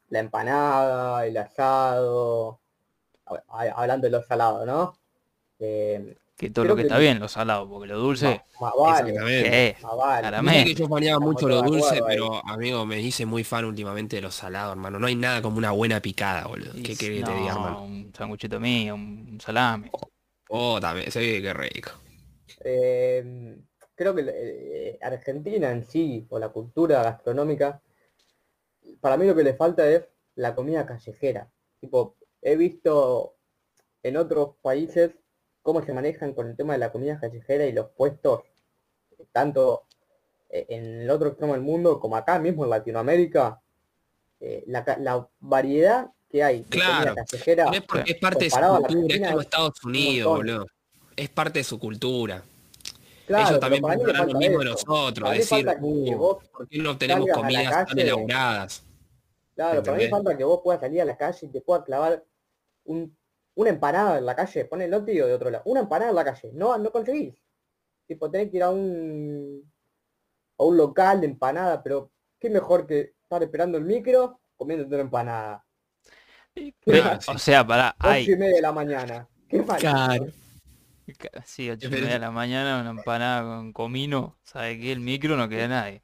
[0.10, 2.60] la empanada, el asado,
[3.48, 4.98] hablando de los salados, ¿no?
[5.60, 8.74] Eh, Que todo Creo lo que que está bien, lo salado, porque lo dulce, más
[8.78, 9.14] vale,
[9.82, 10.64] más vale.
[10.64, 12.18] Que yo Estamos mucho lo dulce, acuerdo ahí.
[12.18, 15.00] pero amigo, me hice muy fan últimamente de los salados, hermano.
[15.00, 16.82] No hay nada como una buena picada, boludo.
[16.84, 17.84] ¿Qué querés que te diga, no, hermano?
[17.84, 19.92] un sanguchito mío, un salame.
[20.50, 21.92] Oh, también, sí, qué rico.
[22.64, 23.58] Eh,
[23.96, 27.82] creo que eh, Argentina en sí, o la cultura gastronómica,
[29.02, 31.52] para mí lo que le falta es la comida callejera.
[31.80, 33.36] Tipo, he visto
[34.04, 35.12] en otros países
[35.70, 38.42] cómo se manejan con el tema de la comida callejera y los puestos,
[39.32, 39.84] tanto
[40.50, 43.62] eh, en el otro extremo del mundo como acá mismo en Latinoamérica,
[44.40, 47.10] eh, la, variedad que hay de Claro.
[47.12, 47.70] comida callejera.
[47.72, 50.66] Es porque es parte de su cultura, es como es Estados un Unidos, boludo.
[51.16, 52.44] Es parte de su cultura.
[53.28, 57.30] Claro, Ellos también pensarán lo mismo de nosotros, decir, "Uh, vos ¿por qué no tenemos
[57.32, 58.84] comidas tan elaboradas?
[59.54, 62.26] Claro, para mí falta que vos puedas salir a la calle y te puedas clavar
[62.86, 63.16] un,
[63.60, 66.50] una empanada en la calle, ponelo tío de otro lado, una empanada en la calle,
[66.54, 67.36] no, no conseguís.
[68.08, 69.70] Tipo, tenés que ir a un
[70.58, 75.04] a un local de empanada, pero qué mejor que estar esperando el micro comiéndote una
[75.04, 75.66] empanada.
[77.28, 79.28] O sea, para hay, Ocho y media de la mañana.
[79.50, 79.78] Qué mal.
[79.78, 80.28] Claro.
[81.46, 84.94] sí, ocho y media de la mañana, una empanada con comino, ¿sabe qué?
[84.94, 86.02] El micro no queda nadie.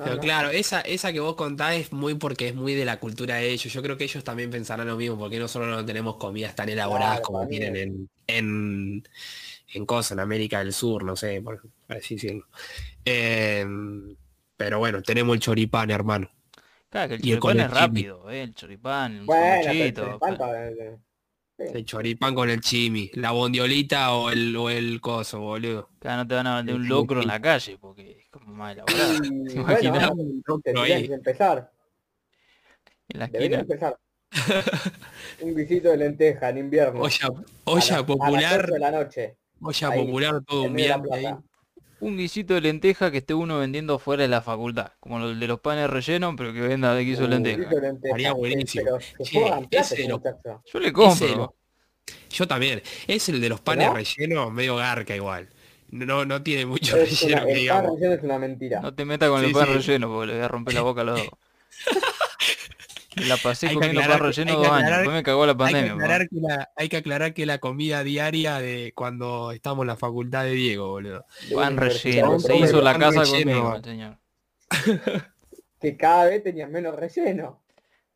[0.00, 3.36] Pero claro, esa, esa que vos contás es muy porque es muy de la cultura
[3.36, 3.72] de ellos.
[3.72, 7.20] Yo creo que ellos también pensarán lo mismo, porque nosotros no tenemos comidas tan elaboradas
[7.20, 7.72] Claro, como también.
[7.72, 9.08] tienen en, en,
[9.74, 12.46] en cosas, en América del Sur, no sé, por, así decirlo.
[13.04, 13.64] Eh,
[14.56, 16.30] pero bueno, tenemos el choripán, hermano.
[16.90, 18.42] Claro, que el Y el choripán el es rápido, ¿eh?
[18.42, 20.18] El choripán, un Bueno, pero sanguchito,
[21.72, 25.88] El choripán con el chimi, la bondiolita o el, o el coso, boludo.
[25.98, 28.72] Acá no te van a vender un locro en la calle, porque es como más
[28.74, 29.14] elaborado.
[29.24, 30.10] Y ¿Te imaginas?
[30.10, 31.70] bueno, tendrías que empezar.
[33.08, 33.60] En la esquina.
[33.60, 33.98] empezar.
[35.40, 37.00] Un guisito de lenteja en invierno.
[37.00, 37.30] Olla, a
[37.64, 39.36] olla A las popular, 8 de la noche.
[39.60, 41.02] olla ahí, popular todo un medio
[42.02, 44.90] Un guisito de lenteja que esté uno vendiendo fuera de la facultad.
[44.98, 47.70] Como el de los panes rellenos, pero que venda de guiso de lenteja.
[47.70, 48.98] sí, buenísimo.
[49.22, 50.20] Che, ese lo-.
[50.72, 51.54] Yo le compro.
[52.30, 52.82] Yo también.
[53.06, 53.94] Es el de los panes ¿No?
[53.94, 55.48] rellenos, medio garca igual.
[55.90, 57.94] No, no tiene mucho Es relleno que el pan digamos.
[58.00, 58.80] relleno es una mentira.
[58.80, 59.72] No te metas con el Sí, pan sí.
[59.74, 61.28] relleno porque le voy a romper la boca a los dos.
[63.16, 65.96] La pasé comiendo pan relleno dos años, después me cagó la pandemia.
[66.76, 70.88] Hay que, aclarar que la, comida diaria de cuando estamos en la facultad de Diego,
[70.88, 71.26] boludo.
[71.54, 74.18] Pan relleno, se hizo la casa conmigo, señor.
[75.80, 77.62] que cada vez tenías menos relleno.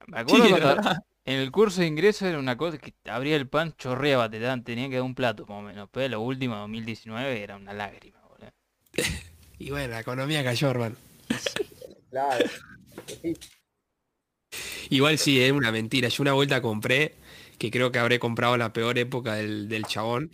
[0.07, 0.47] Me acuerdo
[1.25, 4.89] en el curso de ingreso era una cosa que abría el pan, chorreaba, te tenía
[4.89, 5.89] que dar un plato más o menos.
[5.93, 8.53] Pero lo último, 2019, era una lágrima, boludo.
[9.59, 10.97] y bueno, la economía cayó, hermano.
[12.11, 12.45] claro.
[14.91, 16.09] Igual sí, es una mentira.
[16.09, 17.15] Yo una vuelta compré,
[17.59, 20.31] que creo que habré comprado la peor época del, del chabón.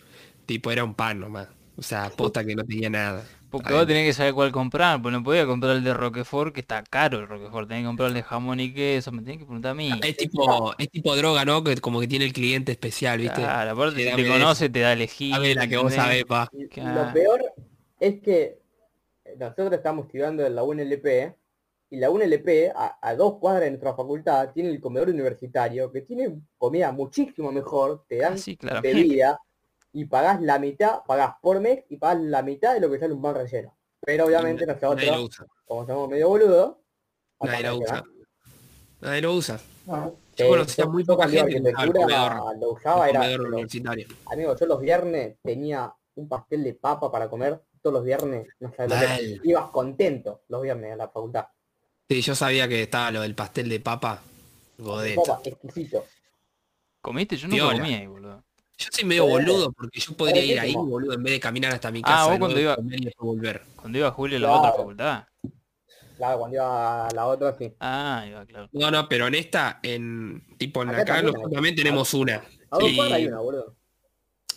[0.46, 1.48] Tipo, era un pan nomás.
[1.76, 3.24] O sea, posta que no tenía nada.
[3.52, 6.60] Porque vos tenés que saber cuál comprar, pues no podía comprar el de Roquefort, que
[6.60, 9.44] está caro el Roquefort, tenés que comprar el de jamón y queso, me tenés que
[9.44, 9.90] preguntar a mí.
[10.02, 11.62] Es tipo, es tipo droga, ¿no?
[11.62, 13.42] Que como que tiene el cliente especial, ¿viste?
[13.42, 15.34] Claro, aparte si te conoce, te da elegir.
[15.34, 16.48] A ver, la que vos sabés, pa.
[16.52, 17.42] Lo peor
[18.00, 18.58] es que
[19.38, 21.34] nosotros estamos estudiando en la UNLP,
[21.92, 26.40] y la UNLP, a, dos cuadras de nuestra facultad, tiene el comedor universitario, que tiene
[26.56, 28.34] comida muchísimo mejor, te dan
[28.70, 29.38] ah, bebida,
[29.92, 33.12] y pagás la mitad, pagás por mes y pagás la mitad de lo que sale
[33.12, 33.76] un pan relleno.
[34.00, 36.76] Pero obviamente nosotros, como somos medio boludos,
[37.42, 38.02] nadie lo usa.
[39.02, 39.60] Nadie lo usa.
[40.34, 41.86] yo conocía muy poca gente que
[42.58, 44.06] lo usaba, era, universitario.
[44.30, 48.72] Amigo, yo los viernes tenía un pastel de papa para comer todos los viernes, no
[48.74, 51.44] sabes ibas contento los viernes a la facultad.
[52.08, 54.22] Sí, yo sabía que estaba lo del pastel de papa.
[54.78, 55.40] Godeta.
[55.44, 56.04] exquisito.
[57.00, 57.36] ¿Comiste?
[57.36, 58.42] Yo no comí ahí, boludo.
[58.78, 61.90] Yo soy medio boludo porque yo podría ir ahí, boludo, en vez de caminar hasta
[61.90, 62.22] mi casa.
[62.22, 62.76] Ah, vos cuando iba,
[63.18, 63.62] volver.
[63.76, 65.24] Cuando iba Julio a la otra facultad.
[66.16, 67.72] Claro, cuando iba a la otra sí.
[67.80, 68.68] Ah, iba, claro.
[68.72, 72.44] No, no, pero en esta, en tipo en acá, nosotros también tenemos una.
[72.70, 73.76] A dos hay una, boludo.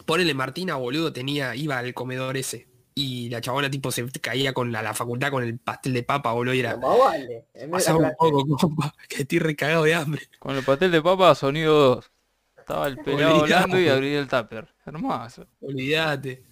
[0.06, 4.72] Ponele Martina, boludo, tenía, iba al comedor ese y la chabona tipo se caía con
[4.72, 6.78] la, la facultad con el pastel de papa, boludo, y era...
[6.78, 10.22] Vale, pasaba un poco, compa, que estoy recagado de hambre.
[10.40, 12.12] Con el pastel de papa, sonido 2.
[12.58, 14.74] Estaba el pelado hablando y abrí el tupper.
[14.86, 15.46] Hermoso.
[15.60, 16.46] Olvídate.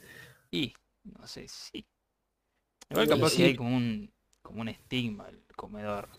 [0.51, 0.73] Y,
[1.05, 1.85] no sé, sí.
[2.89, 3.37] Igual capaz sí.
[3.37, 6.09] que hay como un, como un estigma el comedor.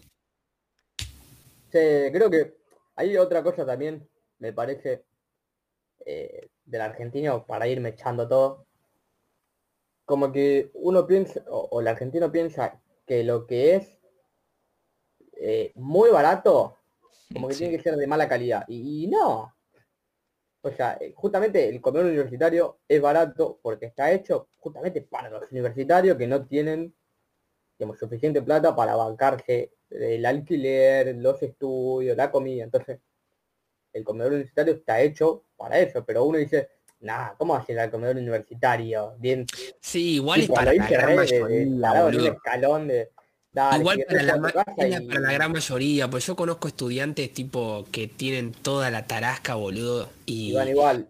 [0.97, 1.79] Sí,
[2.13, 2.57] creo que
[2.97, 4.09] hay otra cosa también,
[4.39, 5.05] me parece,
[6.07, 8.67] eh, del argentino, para irme echando todo,
[10.05, 13.99] como que uno piensa, o, el argentino piensa que lo que es
[15.37, 16.77] eh, muy barato,
[17.33, 18.65] como que tiene que ser de mala calidad.
[18.69, 19.55] Y, no.
[20.63, 25.51] O sea, eh, justamente el comedor universitario es barato porque está hecho justamente para los
[25.53, 26.95] universitarios que no tienen
[27.79, 32.65] digamos, suficiente plata para bancarse el alquiler, los estudios, la comida.
[32.65, 33.01] Entonces,
[33.93, 36.05] el comedor universitario está hecho para eso.
[36.05, 36.71] Pero uno dice,
[37.05, 39.15] Nah, ¿cómo hacer el comedor universitario?
[39.19, 39.47] Bien.
[39.79, 42.33] Sí, igual es para la gran mayoría.
[42.33, 43.11] escalón de,
[43.79, 48.91] Igual para la, para la gran mayoría, pues yo conozco estudiantes tipo que tienen toda
[48.91, 50.11] la tarasca, boludo.
[50.27, 51.09] Y, igual, igual.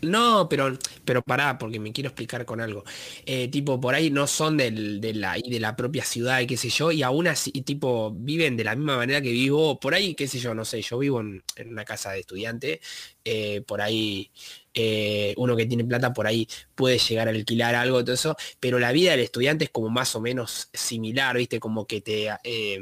[0.00, 2.82] No, pero, pero pará, porque me quiero explicar con algo.
[3.26, 6.56] Eh, tipo, por ahí no son del, de, la, de la propia ciudad y qué
[6.56, 10.14] sé yo, y aún así, tipo, viven de la misma manera que vivo, por ahí,
[10.14, 12.80] qué sé yo, no sé, yo vivo en, una casa de estudiante,
[13.22, 14.30] eh, por ahí
[14.78, 18.78] eh, uno que tiene plata por ahí puede llegar a alquilar algo, todo eso, pero
[18.78, 21.58] la vida del estudiante es como más o menos similar, ¿viste?
[21.58, 22.28] Como que te...
[22.44, 22.78] Eh,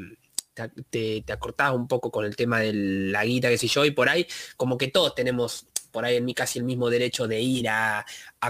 [0.54, 1.38] te, te,
[1.72, 4.26] un poco con el tema de la guita, que sé yo, y por ahí
[4.56, 8.04] como que todos tenemos por ahí en mí casi el mismo derecho de ir a,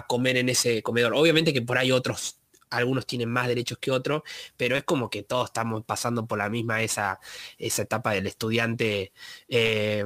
[0.09, 1.15] comer en ese comedor.
[1.15, 2.39] Obviamente que por ahí otros,
[2.71, 4.23] algunos tienen más derechos que otros,
[4.57, 7.21] pero es como que todos estamos pasando por la misma esa,
[7.59, 9.13] esa etapa del estudiante
[9.49, 10.05] eh,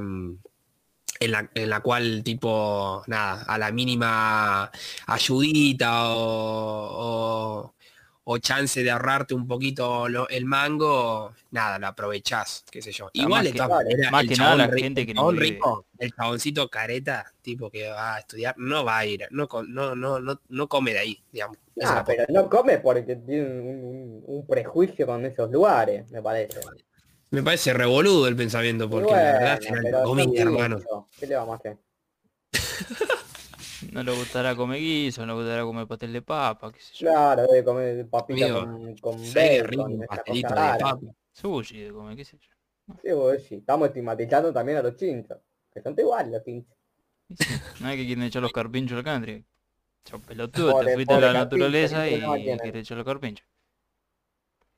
[1.21, 4.71] en la, en la cual tipo, nada, a la mínima
[5.07, 7.75] ayudita o,
[8.25, 13.09] o, chance de ahorrarte un poquito el mango, nada, lo aprovechás, qué sé yo.
[13.15, 17.89] Igual de más que nada la gente que no rico, el chaboncito careta, tipo que
[17.89, 21.23] va a estudiar, no va a ir, no, no, no, no, no come de ahí,
[21.33, 21.57] digamos.
[21.83, 26.61] Ah, pero no come porque tiene un, un, prejuicio con esos lugares, me parece.
[27.31, 30.81] Me parece revoludo el pensamiento, porque la verdad es hermano.
[31.19, 31.79] ¿Qué le vamos a hacer?
[33.93, 37.11] no le gustará comer guiso, no le gustará comer pastel de papa, qué sé yo.
[37.11, 40.99] Claro, debe comer papita con, con bacon, pastelito de papa.
[41.33, 42.49] Sushi de comer, qué sé yo.
[43.03, 43.57] Sí, vos, sí.
[43.57, 45.39] Estamos estigmatizando también a los chinchos,
[45.73, 46.75] que son iguales los chinchos.
[47.81, 49.45] no hay que quieren echar los carpinchos al country.
[50.05, 53.47] Chau pelotudo, te fuiste a la naturaleza y quieres echar los carpinchos.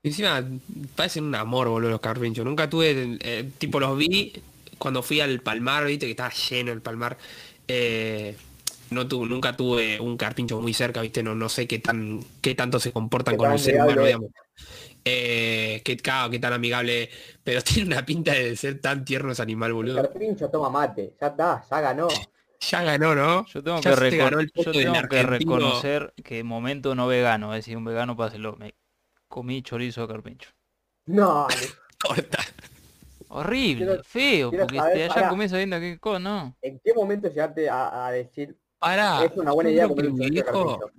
[0.03, 0.43] Encima
[0.97, 2.45] parecen un amor, boludo, los carpinchos.
[2.45, 4.33] Nunca tuve, eh, tipo los vi
[4.79, 7.19] cuando fui al Palmar, viste que estaba lleno el Palmar.
[7.69, 8.35] Eh,
[8.91, 12.55] no tu, nunca tuve un carpincho muy cerca, viste, no, no sé qué tan, qué
[12.55, 14.31] tanto se comportan con el ser humano, digamos.
[15.05, 17.11] Eh, qué, qué tan amigable,
[17.45, 20.03] pero tiene una pinta de ser tan tierno ese animal, boludo.
[20.03, 22.09] Carpincho toma mate, ya está, ya ganó.
[22.63, 23.47] Ya ganó, ¿no?
[23.47, 23.95] Yo tengo, que,
[25.23, 28.55] reconocer que momento no vegano, es decir, un vegano para hacerlo.
[28.59, 28.75] Me
[29.31, 30.51] comí chorizo de carpincho.
[31.07, 31.47] No,
[32.05, 32.39] corta.
[33.29, 36.57] Horrible, feo, porque saber, allá comí sabiendo qué cosa, ¿no?
[36.61, 40.43] ¿En qué momento llegaste a, a decir para, es una buena idea porque mi,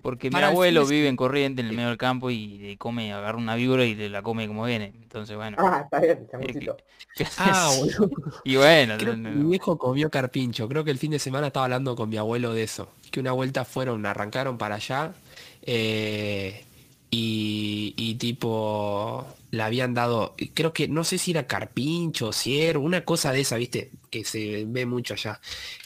[0.03, 3.55] porque mi abuelo vive en Corriente, en el medio del campo, y come, agarra una
[3.55, 4.93] víbora y la come como viene.
[5.01, 5.57] Entonces, bueno.
[5.59, 6.27] Ah, está bien,
[7.39, 7.71] Ah,
[8.43, 8.97] Y bueno.
[9.17, 10.69] mi viejo comió carpincho.
[10.69, 12.88] Creo que el fin de semana estaba hablando con mi abuelo de eso.
[13.09, 15.13] Que una vuelta fueron, arrancaron para allá.
[15.63, 16.63] Eh,
[17.12, 23.03] y, y tipo le habían dado, creo que no sé si era carpincho, ciervo, una
[23.03, 25.41] cosa de esa, viste, que se ve mucho allá.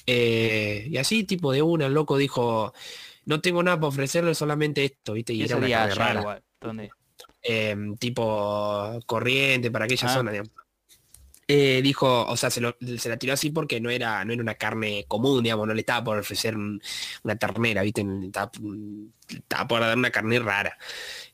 [0.06, 2.74] Eh, y así, tipo de una, el loco dijo,
[3.26, 6.42] no tengo nada para ofrecerle, solamente esto, viste, y era una rara.
[7.42, 10.14] Em, tipo corriente para aquella ah.
[10.14, 10.65] zona, digamos.
[11.48, 12.60] Eh, dijo, o sea, se,
[12.98, 15.82] se, la tiró así porque no era, no era una carne común, digamos, no le
[15.82, 18.04] estaba por ofrecer una ternera, ¿viste?
[18.24, 18.52] Estaba,
[19.30, 20.76] estaba, por dar una carne rara.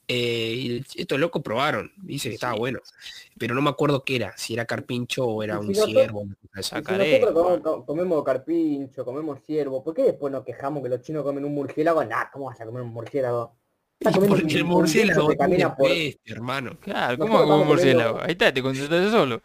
[0.09, 2.79] Eh, y estos locos probaron, dice que estaba bueno.
[3.37, 6.25] Pero no me acuerdo qué era, si era carpincho o era un ciervo.
[6.53, 11.53] nosotros comemos, carpincho, comemos ciervo, ¿por qué después nos quejamos que los chinos comen un
[11.53, 12.03] murciélago?
[12.03, 13.55] Nah, ¿cómo vas a comer un murciélago?
[14.27, 15.89] Porque el murciélago camina por...
[16.25, 16.77] hermano.
[16.81, 18.19] Claro, ¿cómo comer un murciélago?
[18.19, 19.41] Ahí está, te contestas solo.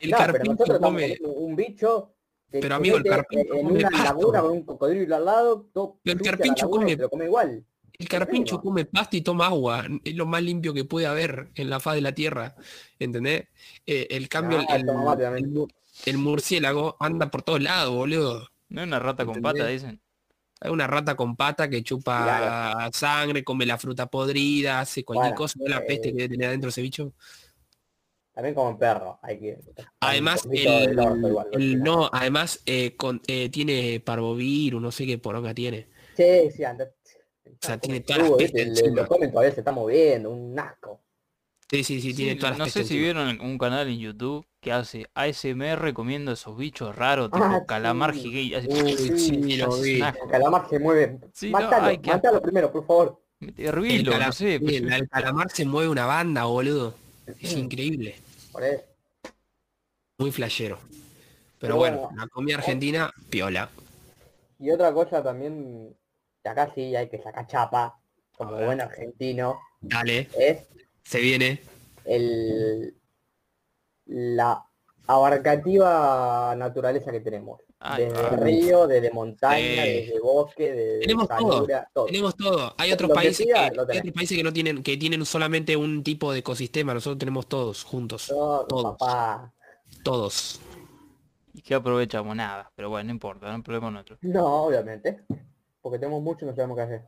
[0.00, 1.18] El carpincho come...
[1.22, 2.16] un bicho
[2.50, 6.24] pero amigo, el carpincho en una laguna con un cocodrilo al lado, todo pero el
[6.24, 7.64] carpincho come, pero come igual.
[7.98, 9.86] El carpincho come pasta y toma agua.
[10.04, 12.54] Es lo más limpio que puede haber en la faz de la tierra.
[12.98, 13.48] ¿Entendés?
[13.86, 14.76] Eh, el cambio, ah,
[16.04, 18.48] el, murciélago anda por todos lados, boludo.
[18.68, 20.00] No es una rata con pata, dicen.
[20.60, 25.58] Hay una rata con pata que chupa sangre, come la fruta podrida, hace cualquier cosa.
[25.62, 27.14] de la peste que tiene adentro ese bicho?
[28.36, 29.58] También como un perro, hay que...
[29.98, 32.94] Además, el, no, además eh,
[33.28, 35.86] eh, tiene parvovirus, no sé qué poronga tiene.
[36.14, 40.30] Sí, sí, anda, o sea, tiene todas las pestes Lo comen todavía se está moviendo,
[40.32, 41.00] un asco.
[41.70, 44.70] Sí, sí, sí, tiene todas las No sé si vieron un canal en YouTube que
[44.70, 48.68] hace ASMR comiendo esos bichos raros, tipo ah, calamar gigante.
[48.68, 49.70] Uy, sí, lo
[50.30, 51.20] calamar se mueve.
[51.32, 52.10] Sí, mátalo, que...
[52.10, 53.18] mátalo primero, por favor.
[53.56, 54.60] Hervilo, el, no sé.
[54.60, 56.94] Pues, el, calamar se mueve una banda, boludo.
[57.40, 58.25] Es increíble.
[58.56, 58.84] Por eso.
[60.16, 60.78] Muy flashero.
[61.58, 63.68] Pero, bueno, la comida argentina, piola.
[64.58, 65.94] Y otra cosa también
[66.42, 68.00] acá sí hay que sacar chapa,
[68.32, 69.60] como buen argentino.
[69.82, 70.30] Dale.
[70.38, 70.68] Es
[71.04, 71.60] se viene.
[72.06, 72.96] El
[74.06, 74.64] la
[75.06, 77.60] abarcativa naturaleza que tenemos.
[77.96, 81.66] Desde río, desde montaña, desde bosque, desde tenemos todo,
[82.06, 82.74] Tenemos todo.
[82.78, 86.94] Hay otros países que, países que no tienen, que tienen solamente un tipo de ecosistema.
[86.94, 88.26] Nosotros tenemos todos juntos.
[88.26, 88.96] todos.
[90.02, 90.60] Todos.
[91.54, 94.18] Y que aprovechamos nada, pero bueno, no importa, no hay problema nuestro.
[94.22, 95.24] No, obviamente
[95.86, 97.02] porque tenemos mucho y no sabemos qué hacer.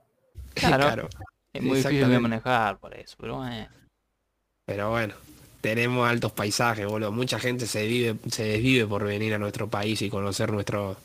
[0.55, 1.09] Claro,
[1.53, 3.67] es muy difícil de manejar por eso, pero bueno.
[4.67, 5.15] Pero bueno,
[5.61, 7.13] tenemos altos paisajes, boludo.
[7.13, 10.97] Mucha gente se vive, se desvive por venir a nuestro país y conocer nuestro,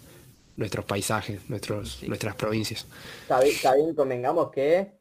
[0.57, 2.85] nuestros paisajes, nuestros, nuestras provincias.
[3.21, 4.93] Está bien, convengamos que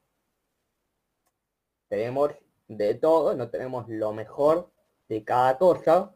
[1.89, 2.31] tenemos
[2.69, 4.71] de todo, no tenemos lo mejor
[5.09, 6.15] de cada cosa,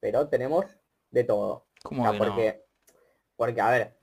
[0.00, 0.66] pero tenemos
[1.10, 1.66] de todo.
[1.82, 2.64] ¿Cómo porque,
[3.36, 3.96] porque, a ver,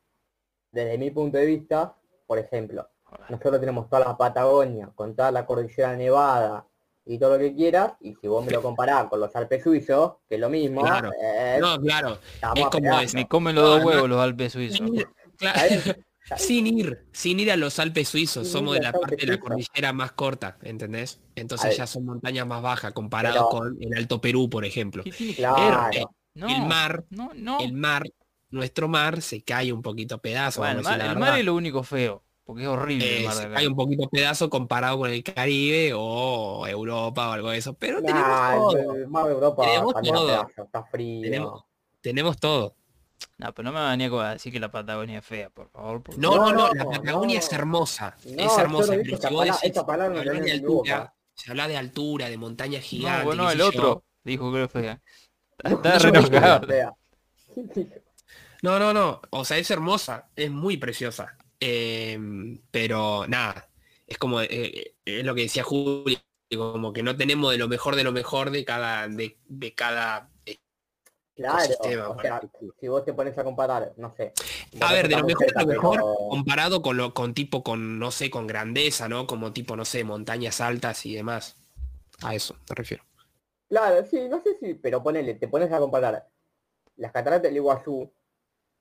[0.71, 2.89] desde mi punto de vista, por ejemplo,
[3.29, 6.65] nosotros tenemos toda la Patagonia, con toda la cordillera nevada
[7.05, 10.13] y todo lo que quieras, y si vos me lo comparás con los Alpes suizos,
[10.27, 11.11] que es lo mismo, claro.
[11.59, 12.19] no, claro,
[12.55, 14.89] es como me comen los dos huevos los Alpes suizos.
[16.37, 19.93] sin ir, sin ir a los Alpes suizos, somos de la parte de la cordillera
[19.93, 21.21] más corta, ¿entendés?
[21.35, 25.03] Entonces ya son montañas más bajas comparado con el Alto Perú, por ejemplo.
[25.35, 25.91] Claro.
[26.33, 27.05] el mar,
[27.59, 28.03] el mar
[28.55, 30.65] nuestro mar se cae un poquito pedazo.
[30.65, 33.25] el, mar, es lo único feo, porque es horrible.
[33.25, 37.73] Eh, cae un poquito pedazo comparado con el Caribe o Europa o algo de eso.
[37.73, 39.55] Pero tenemos todo.
[39.55, 40.47] tenemos todo.
[40.63, 41.65] está frío.
[42.01, 42.75] Tenemos, todo.
[43.39, 46.03] No, pero no me venía a decir que la Patagonia es fea, por favor.
[46.17, 48.15] No, no, no, la Patagonia es hermosa.
[48.23, 48.93] es hermosa.
[48.93, 53.25] Pero si vos decís, de altura, se habla de altura, de montañas gigantes.
[53.25, 55.01] bueno, el otro dijo que era fea.
[55.63, 56.87] Está re
[58.61, 59.21] No, no, no.
[59.31, 61.35] O sea, es hermosa, es muy preciosa.
[61.67, 63.67] Em, pero nada,
[64.05, 66.19] es como eh, es lo que decía Julio,
[66.55, 69.35] como que no tenemos de lo mejor de lo mejor de cada, de,
[69.75, 70.59] cada eh,
[71.33, 72.39] Claro, o sea,
[72.79, 74.33] si vos te pones a comparar, no sé.
[74.79, 78.11] A ver, de lo mejor de lo mejor comparado con lo con tipo con no
[78.11, 79.25] sé, con grandeza, ¿no?
[79.25, 81.57] Como tipo, no sé, montañas altas y demás.
[82.21, 83.03] A eso me refiero.
[83.67, 86.29] Claro, sí, no sé si, pero ponele, te pones a comparar
[86.97, 88.13] las cataratas del Iguazú,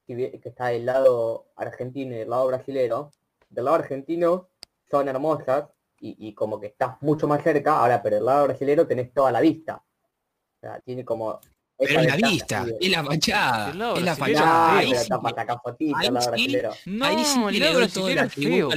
[0.07, 3.11] que está del lado argentino y del lado brasilero,
[3.49, 4.49] del lado argentino
[4.91, 5.67] son hermosas
[6.01, 9.41] y, como que estás mucho más cerca, ahora pero del lado brasilero tenés toda la
[9.41, 9.77] vista.
[9.77, 11.41] O sea, tiene como...
[11.79, 14.79] Pero es la vista, es la fachada, es la fachada.
[14.79, 14.93] Ahí,
[15.79, 15.93] sí,
[17.49, 18.19] ahí le doy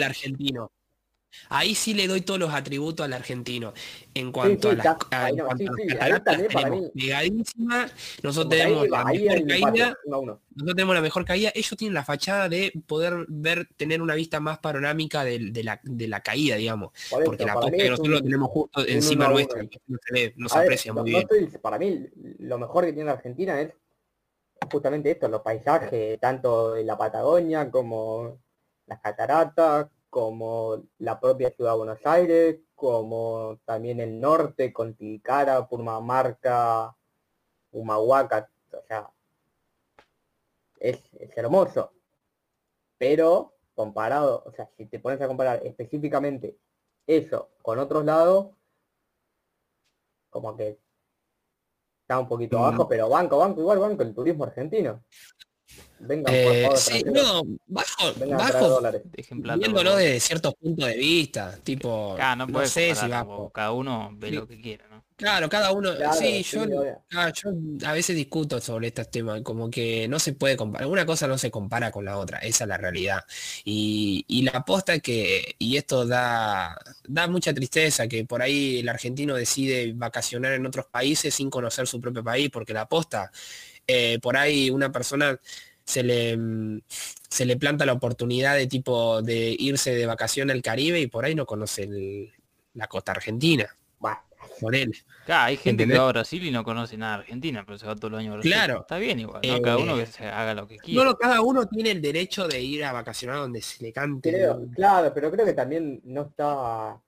[0.01, 0.71] argentino.
[1.49, 3.73] Ahí sí le doy todos los atributos al argentino.
[4.13, 6.41] En cuanto a las cataratas,
[6.93, 7.87] pegadísima.
[8.23, 9.97] Nosotros tenemos la mejor caída.
[10.05, 11.51] Nosotros tenemos la mejor caída.
[11.53, 16.07] Ellos tienen la fachada de poder ver, tener una vista más panorámica de, la, de
[16.07, 16.91] la caída, digamos.
[17.09, 20.57] Porque la posta que nosotros lo tenemos justo encima nuestra, no se ve, no se
[20.57, 21.27] aprecia muy bien.
[21.61, 22.07] para mí,
[22.39, 23.73] lo mejor que tiene Argentina es
[24.71, 28.39] justamente esto, los paisajes, tanto de la Patagonia como
[28.87, 29.87] las cataratas,
[30.17, 36.95] como la propia ciudad de Buenos Aires, como también el norte con Tilcara, Purmamarca,
[37.71, 39.11] Humahuaca, o sea,
[40.79, 41.03] es,
[41.35, 41.91] hermoso.
[42.97, 46.57] Pero comparado, o sea, si te pones a comparar específicamente
[47.05, 48.47] eso con otros lados,
[50.31, 50.79] como que
[52.01, 52.87] está un poquito abajo, mm.
[52.87, 55.03] pero banco, banco, igual banco el turismo argentino.
[55.99, 58.81] Venga, eh, sí, no, bajo, bajo
[59.57, 63.49] viéndolo desde ciertos puntos de vista, tipo, no, sé si bajo.
[63.49, 64.97] Cada uno ve lo que quiera, ¿no?
[65.15, 66.63] Claro, cada uno, sí, yo,
[67.13, 67.49] ah, yo
[67.87, 71.39] a veces discuto sobre estos temas, como que no se puede comparar, una cosa no
[71.39, 73.23] se compara con la otra, esa es la realidad.
[73.65, 76.77] Y, y la aposta es que, y esto da,
[77.07, 81.87] da mucha tristeza, que por ahí el argentino decide vacacionar en otros países sin conocer
[81.87, 83.31] su propio país, porque la aposta
[83.87, 85.39] eh, por ahí una persona
[85.87, 86.37] se le,
[87.29, 91.23] se le planta la oportunidad de tipo de irse de vacación al Caribe y por
[91.23, 92.33] ahí no conoce
[92.73, 93.73] la costa argentina.
[94.59, 94.91] por él.
[95.27, 97.95] hay gente que va a Brasil y no conoce nada de Argentina, pero se va
[97.95, 98.51] todo el año a Brasil.
[98.51, 98.81] Claro.
[98.81, 101.05] Está bien igual, Cada uno que eh, se haga lo que quiera.
[101.05, 104.49] No, cada uno tiene el derecho de ir a vacacionar donde se le cante.
[104.75, 106.99] claro, pero creo que también no está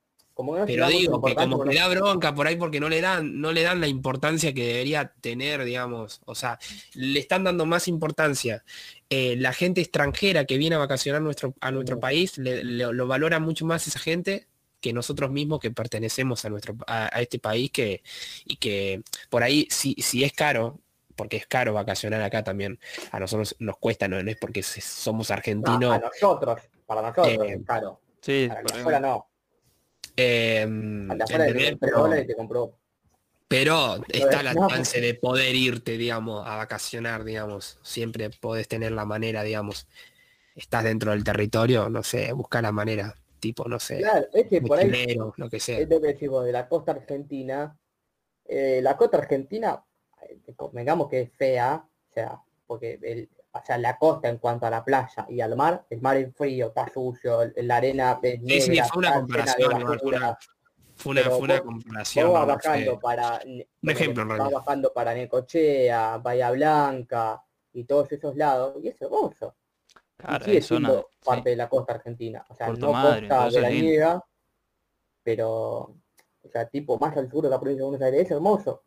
[0.66, 3.64] pero digo que como que da bronca por ahí porque no le dan, no le
[3.64, 6.22] dan la importancia que debería tener, digamos.
[6.26, 6.60] O sea,
[6.94, 8.64] le están dando más importancia.
[9.10, 13.66] Eh, la gente extranjera que viene a vacacionar nuestro, a nuestro país, lo valora mucho
[13.66, 14.48] más esa gente
[14.80, 18.02] que nosotros mismos que pertenecemos a nuestro a, este país que
[18.46, 20.80] y que por ahí si, si es caro
[21.18, 22.80] porque es caro vacacionar acá también
[23.12, 27.66] a nosotros nos cuesta no, es porque somos argentinos a nosotros para nosotros eh, es
[27.66, 28.00] caro.
[28.22, 28.50] Sí
[28.86, 29.28] para no
[30.22, 31.08] Em,
[33.48, 37.80] pero, está la chance de poder irte, digamos, a vacacionar, digamos.
[37.84, 39.88] Siempre podés tener la manera, digamos.
[40.56, 44.00] Estás dentro del territorio, no sé, busca la manera, tipo, no sé.
[44.00, 45.80] Claro, es que por ahí, lo que sea.
[45.80, 47.78] Es lo que decimos de la costa argentina.
[48.46, 49.82] Eh, la costa argentina,
[50.74, 54.70] digamos que es fea, o sea, porque el, o sea, la costa en cuanto a
[54.70, 58.66] la playa y al mar, el mar es frío, está sucio, la arena es negra,
[58.66, 60.00] sí, sí, fue una comparación,
[60.96, 62.34] fue una, fue una, comparación.
[62.34, 67.44] Va bajando para, un ejemplo, va bajando para Necochea, Bahía Blanca
[67.74, 69.56] y todos esos lados, y es hermoso.
[70.18, 72.46] Claro, y sigue parte de la costa argentina.
[72.50, 74.26] O sea, no costa de la niega,
[75.24, 75.96] pero,
[76.44, 78.84] o sea, tipo más al sur de la provincia de Buenos Aires, es hermoso.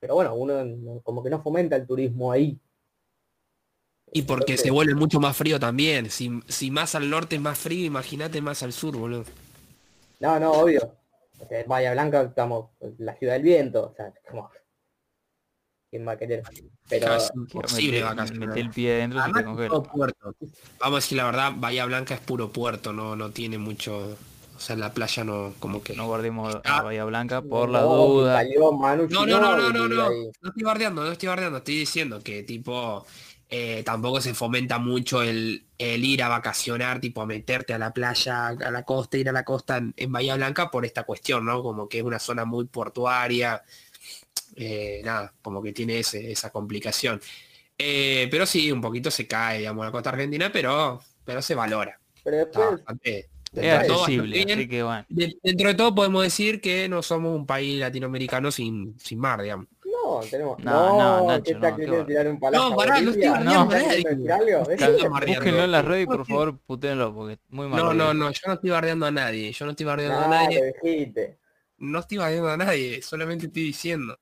[0.00, 2.60] Pero bueno, uno como que no fomenta el turismo ahí.
[4.12, 6.10] Y porque se vuelve mucho más frío también.
[6.10, 9.24] Si, si más al norte es más frío, imagínate más al sur, boludo.
[10.20, 10.94] No, no, obvio.
[11.40, 13.90] O sea, Bahía Blanca estamos la ciudad del viento.
[13.90, 14.50] O sea, como...
[15.90, 16.42] ¿Quién va a querer?
[16.88, 18.02] Pero es imposible
[18.38, 19.20] meter, el pie dentro
[19.92, 20.34] Puerto.
[20.80, 24.16] Vamos a decir la verdad, Bahía Blanca es puro puerto, no, no tiene mucho.
[24.56, 25.94] O sea, la playa no, como que.
[25.94, 28.42] No guardemos a Bahía Blanca por la duda.
[28.42, 30.10] No, no, no, no, no, no, no.
[30.40, 33.04] No estoy bardeando, no estoy bardeando, estoy diciendo que tipo
[33.54, 38.46] eh, tampoco se fomenta mucho el, ir a vacacionar, tipo a meterte a la playa,
[38.46, 41.62] a la costa, ir a la costa en, Bahía Blanca por esta cuestión, ¿no?
[41.62, 43.62] Como que es una zona muy portuaria,
[44.56, 47.20] eh, nada, como que tiene esa complicación.
[47.76, 52.00] Eh, pero sí, un poquito se cae, digamos, la costa argentina, pero, pero se valora.
[55.10, 59.66] dentro, de todo, podemos decir que no somos un país latinoamericano sin, sin mar, digamos.
[60.20, 60.58] No, tenemos.
[60.58, 65.34] No, no, Nacho, no, no, tirar un no, pará, no estoy bardeando no, a nadie.
[65.34, 67.78] Búsquenlo en las redes y por favor puténlo porque muy mal.
[67.78, 69.52] No, no, no, yo no estoy bardeando a nadie.
[69.52, 70.74] Yo no estoy bardeando a nadie.
[71.78, 74.18] No estoy bardeando a nadie, solamente estoy diciendo.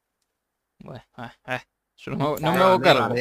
[0.79, 1.61] Bueno, eh, eh.
[1.97, 3.15] Yo no, no, me hago cargo.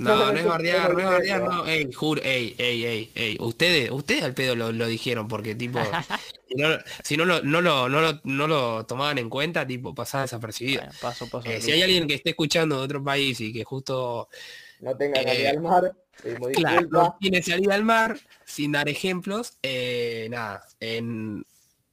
[0.00, 1.66] No, no es bardear, no es bardear, no.
[1.66, 3.36] Ey, juro, ey, ey, ey, ey.
[3.38, 5.78] Ustedes, ustedes al pedo lo, lo dijeron porque tipo.
[7.04, 7.88] si no, lo, no, lo,
[8.24, 10.82] no, lo, tomaban en cuenta, tipo, pasaba desapercibido.
[11.02, 14.28] paso, paso, eh, si hay alguien que esté escuchando de otro país y que justo...
[14.80, 15.94] No tenga salida al mar,
[16.54, 21.44] claro, no tiene salida al mar, sin dar ejemplos, eh, nada, en,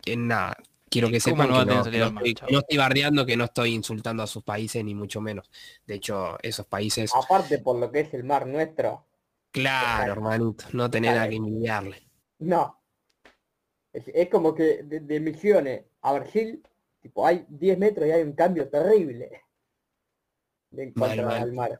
[0.05, 0.57] en nada.
[0.97, 4.27] Quiero que sepan no que, no, estoy, no, estoy, bardeando, que no estoy insultando a
[4.27, 5.47] sus países, ni mucho menos.
[5.85, 7.11] De hecho, esos países...
[7.13, 9.05] Aparte por lo que es el mar nuestro.
[9.51, 12.01] Claro, hermanito, no tener nada que envidiarle.
[12.39, 12.81] No.
[13.93, 16.63] Es, como que de, Misiones a Brasil,
[16.99, 19.43] tipo, hay 10 metros y hay un cambio terrible.
[20.71, 21.79] En cuanto al mar.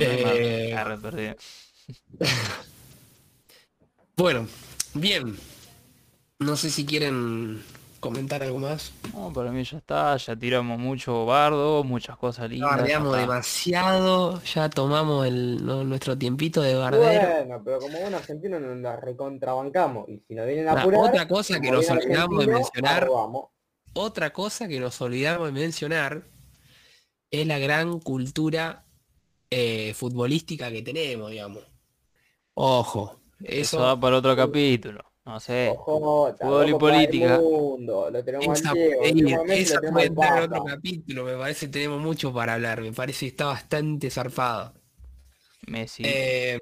[0.00, 0.74] Eh,
[4.16, 4.48] bueno,
[4.94, 5.36] bien.
[6.38, 7.62] No sé si quieren
[7.98, 8.92] comentar algo más.
[9.12, 12.70] No, para mí ya está, ya tiramos mucho bardo, muchas cosas lindas.
[12.70, 17.34] Bardeamos demasiado, ya tomamos el, nuestro tiempito de bardero.
[17.34, 20.08] Bueno, pero como un argentino nos la recontrabancamos.
[20.08, 23.08] Y si nos vienen a apurar, Otra cosa que nos olvidamos de mencionar.
[23.94, 26.22] Otra cosa que nos olvidamos de mencionar
[27.30, 28.84] es la gran cultura
[29.50, 31.64] eh, futbolística que tenemos, digamos.
[32.54, 33.16] Ojo.
[33.40, 35.07] Eso va para otro capítulo.
[35.28, 35.74] No sé.
[35.84, 37.38] fútbol y política.
[37.38, 42.92] Mundo, lo tenemos esa, puede entrar otro capítulo, me parece tenemos mucho para hablar, me
[42.94, 44.72] parece que está bastante zarpado.
[45.66, 46.02] Messi.
[46.06, 46.58] Eh,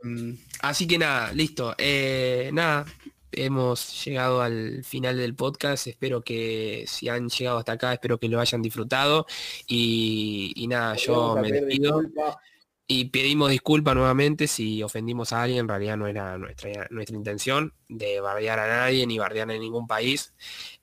[0.63, 1.77] así que nada, listo.
[1.79, 2.85] Eh, nada,
[3.31, 5.87] hemos llegado al final del podcast.
[5.87, 9.27] Espero que si han llegado hasta acá, espero que lo hayan disfrutado.
[9.69, 12.03] Y, y nada, yo me despido.
[12.89, 17.75] Y pedimos disculpas nuevamente si ofendimos a alguien, en realidad no era nuestra, nuestra intención
[17.89, 20.33] de bardear a nadie ni bardear en ningún país.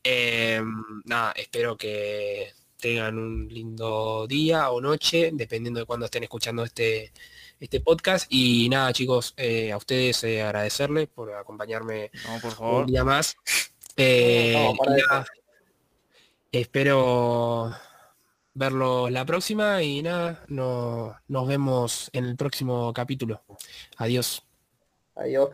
[0.04, 6.64] Em, nada, espero que tengan un lindo día o noche, dependiendo de cuándo estén escuchando
[6.66, 7.14] este,
[7.58, 8.26] este podcast.
[8.30, 12.12] Y nada, chicos, eh, a ustedes eh, agradecerles por acompañarme
[12.60, 13.38] un día más.
[13.96, 14.74] Eh,
[16.52, 17.74] espero
[18.54, 23.42] verlos la próxima y nada, no, nos vemos en el próximo capítulo.
[23.98, 24.44] Adiós.
[25.16, 25.50] Adiós.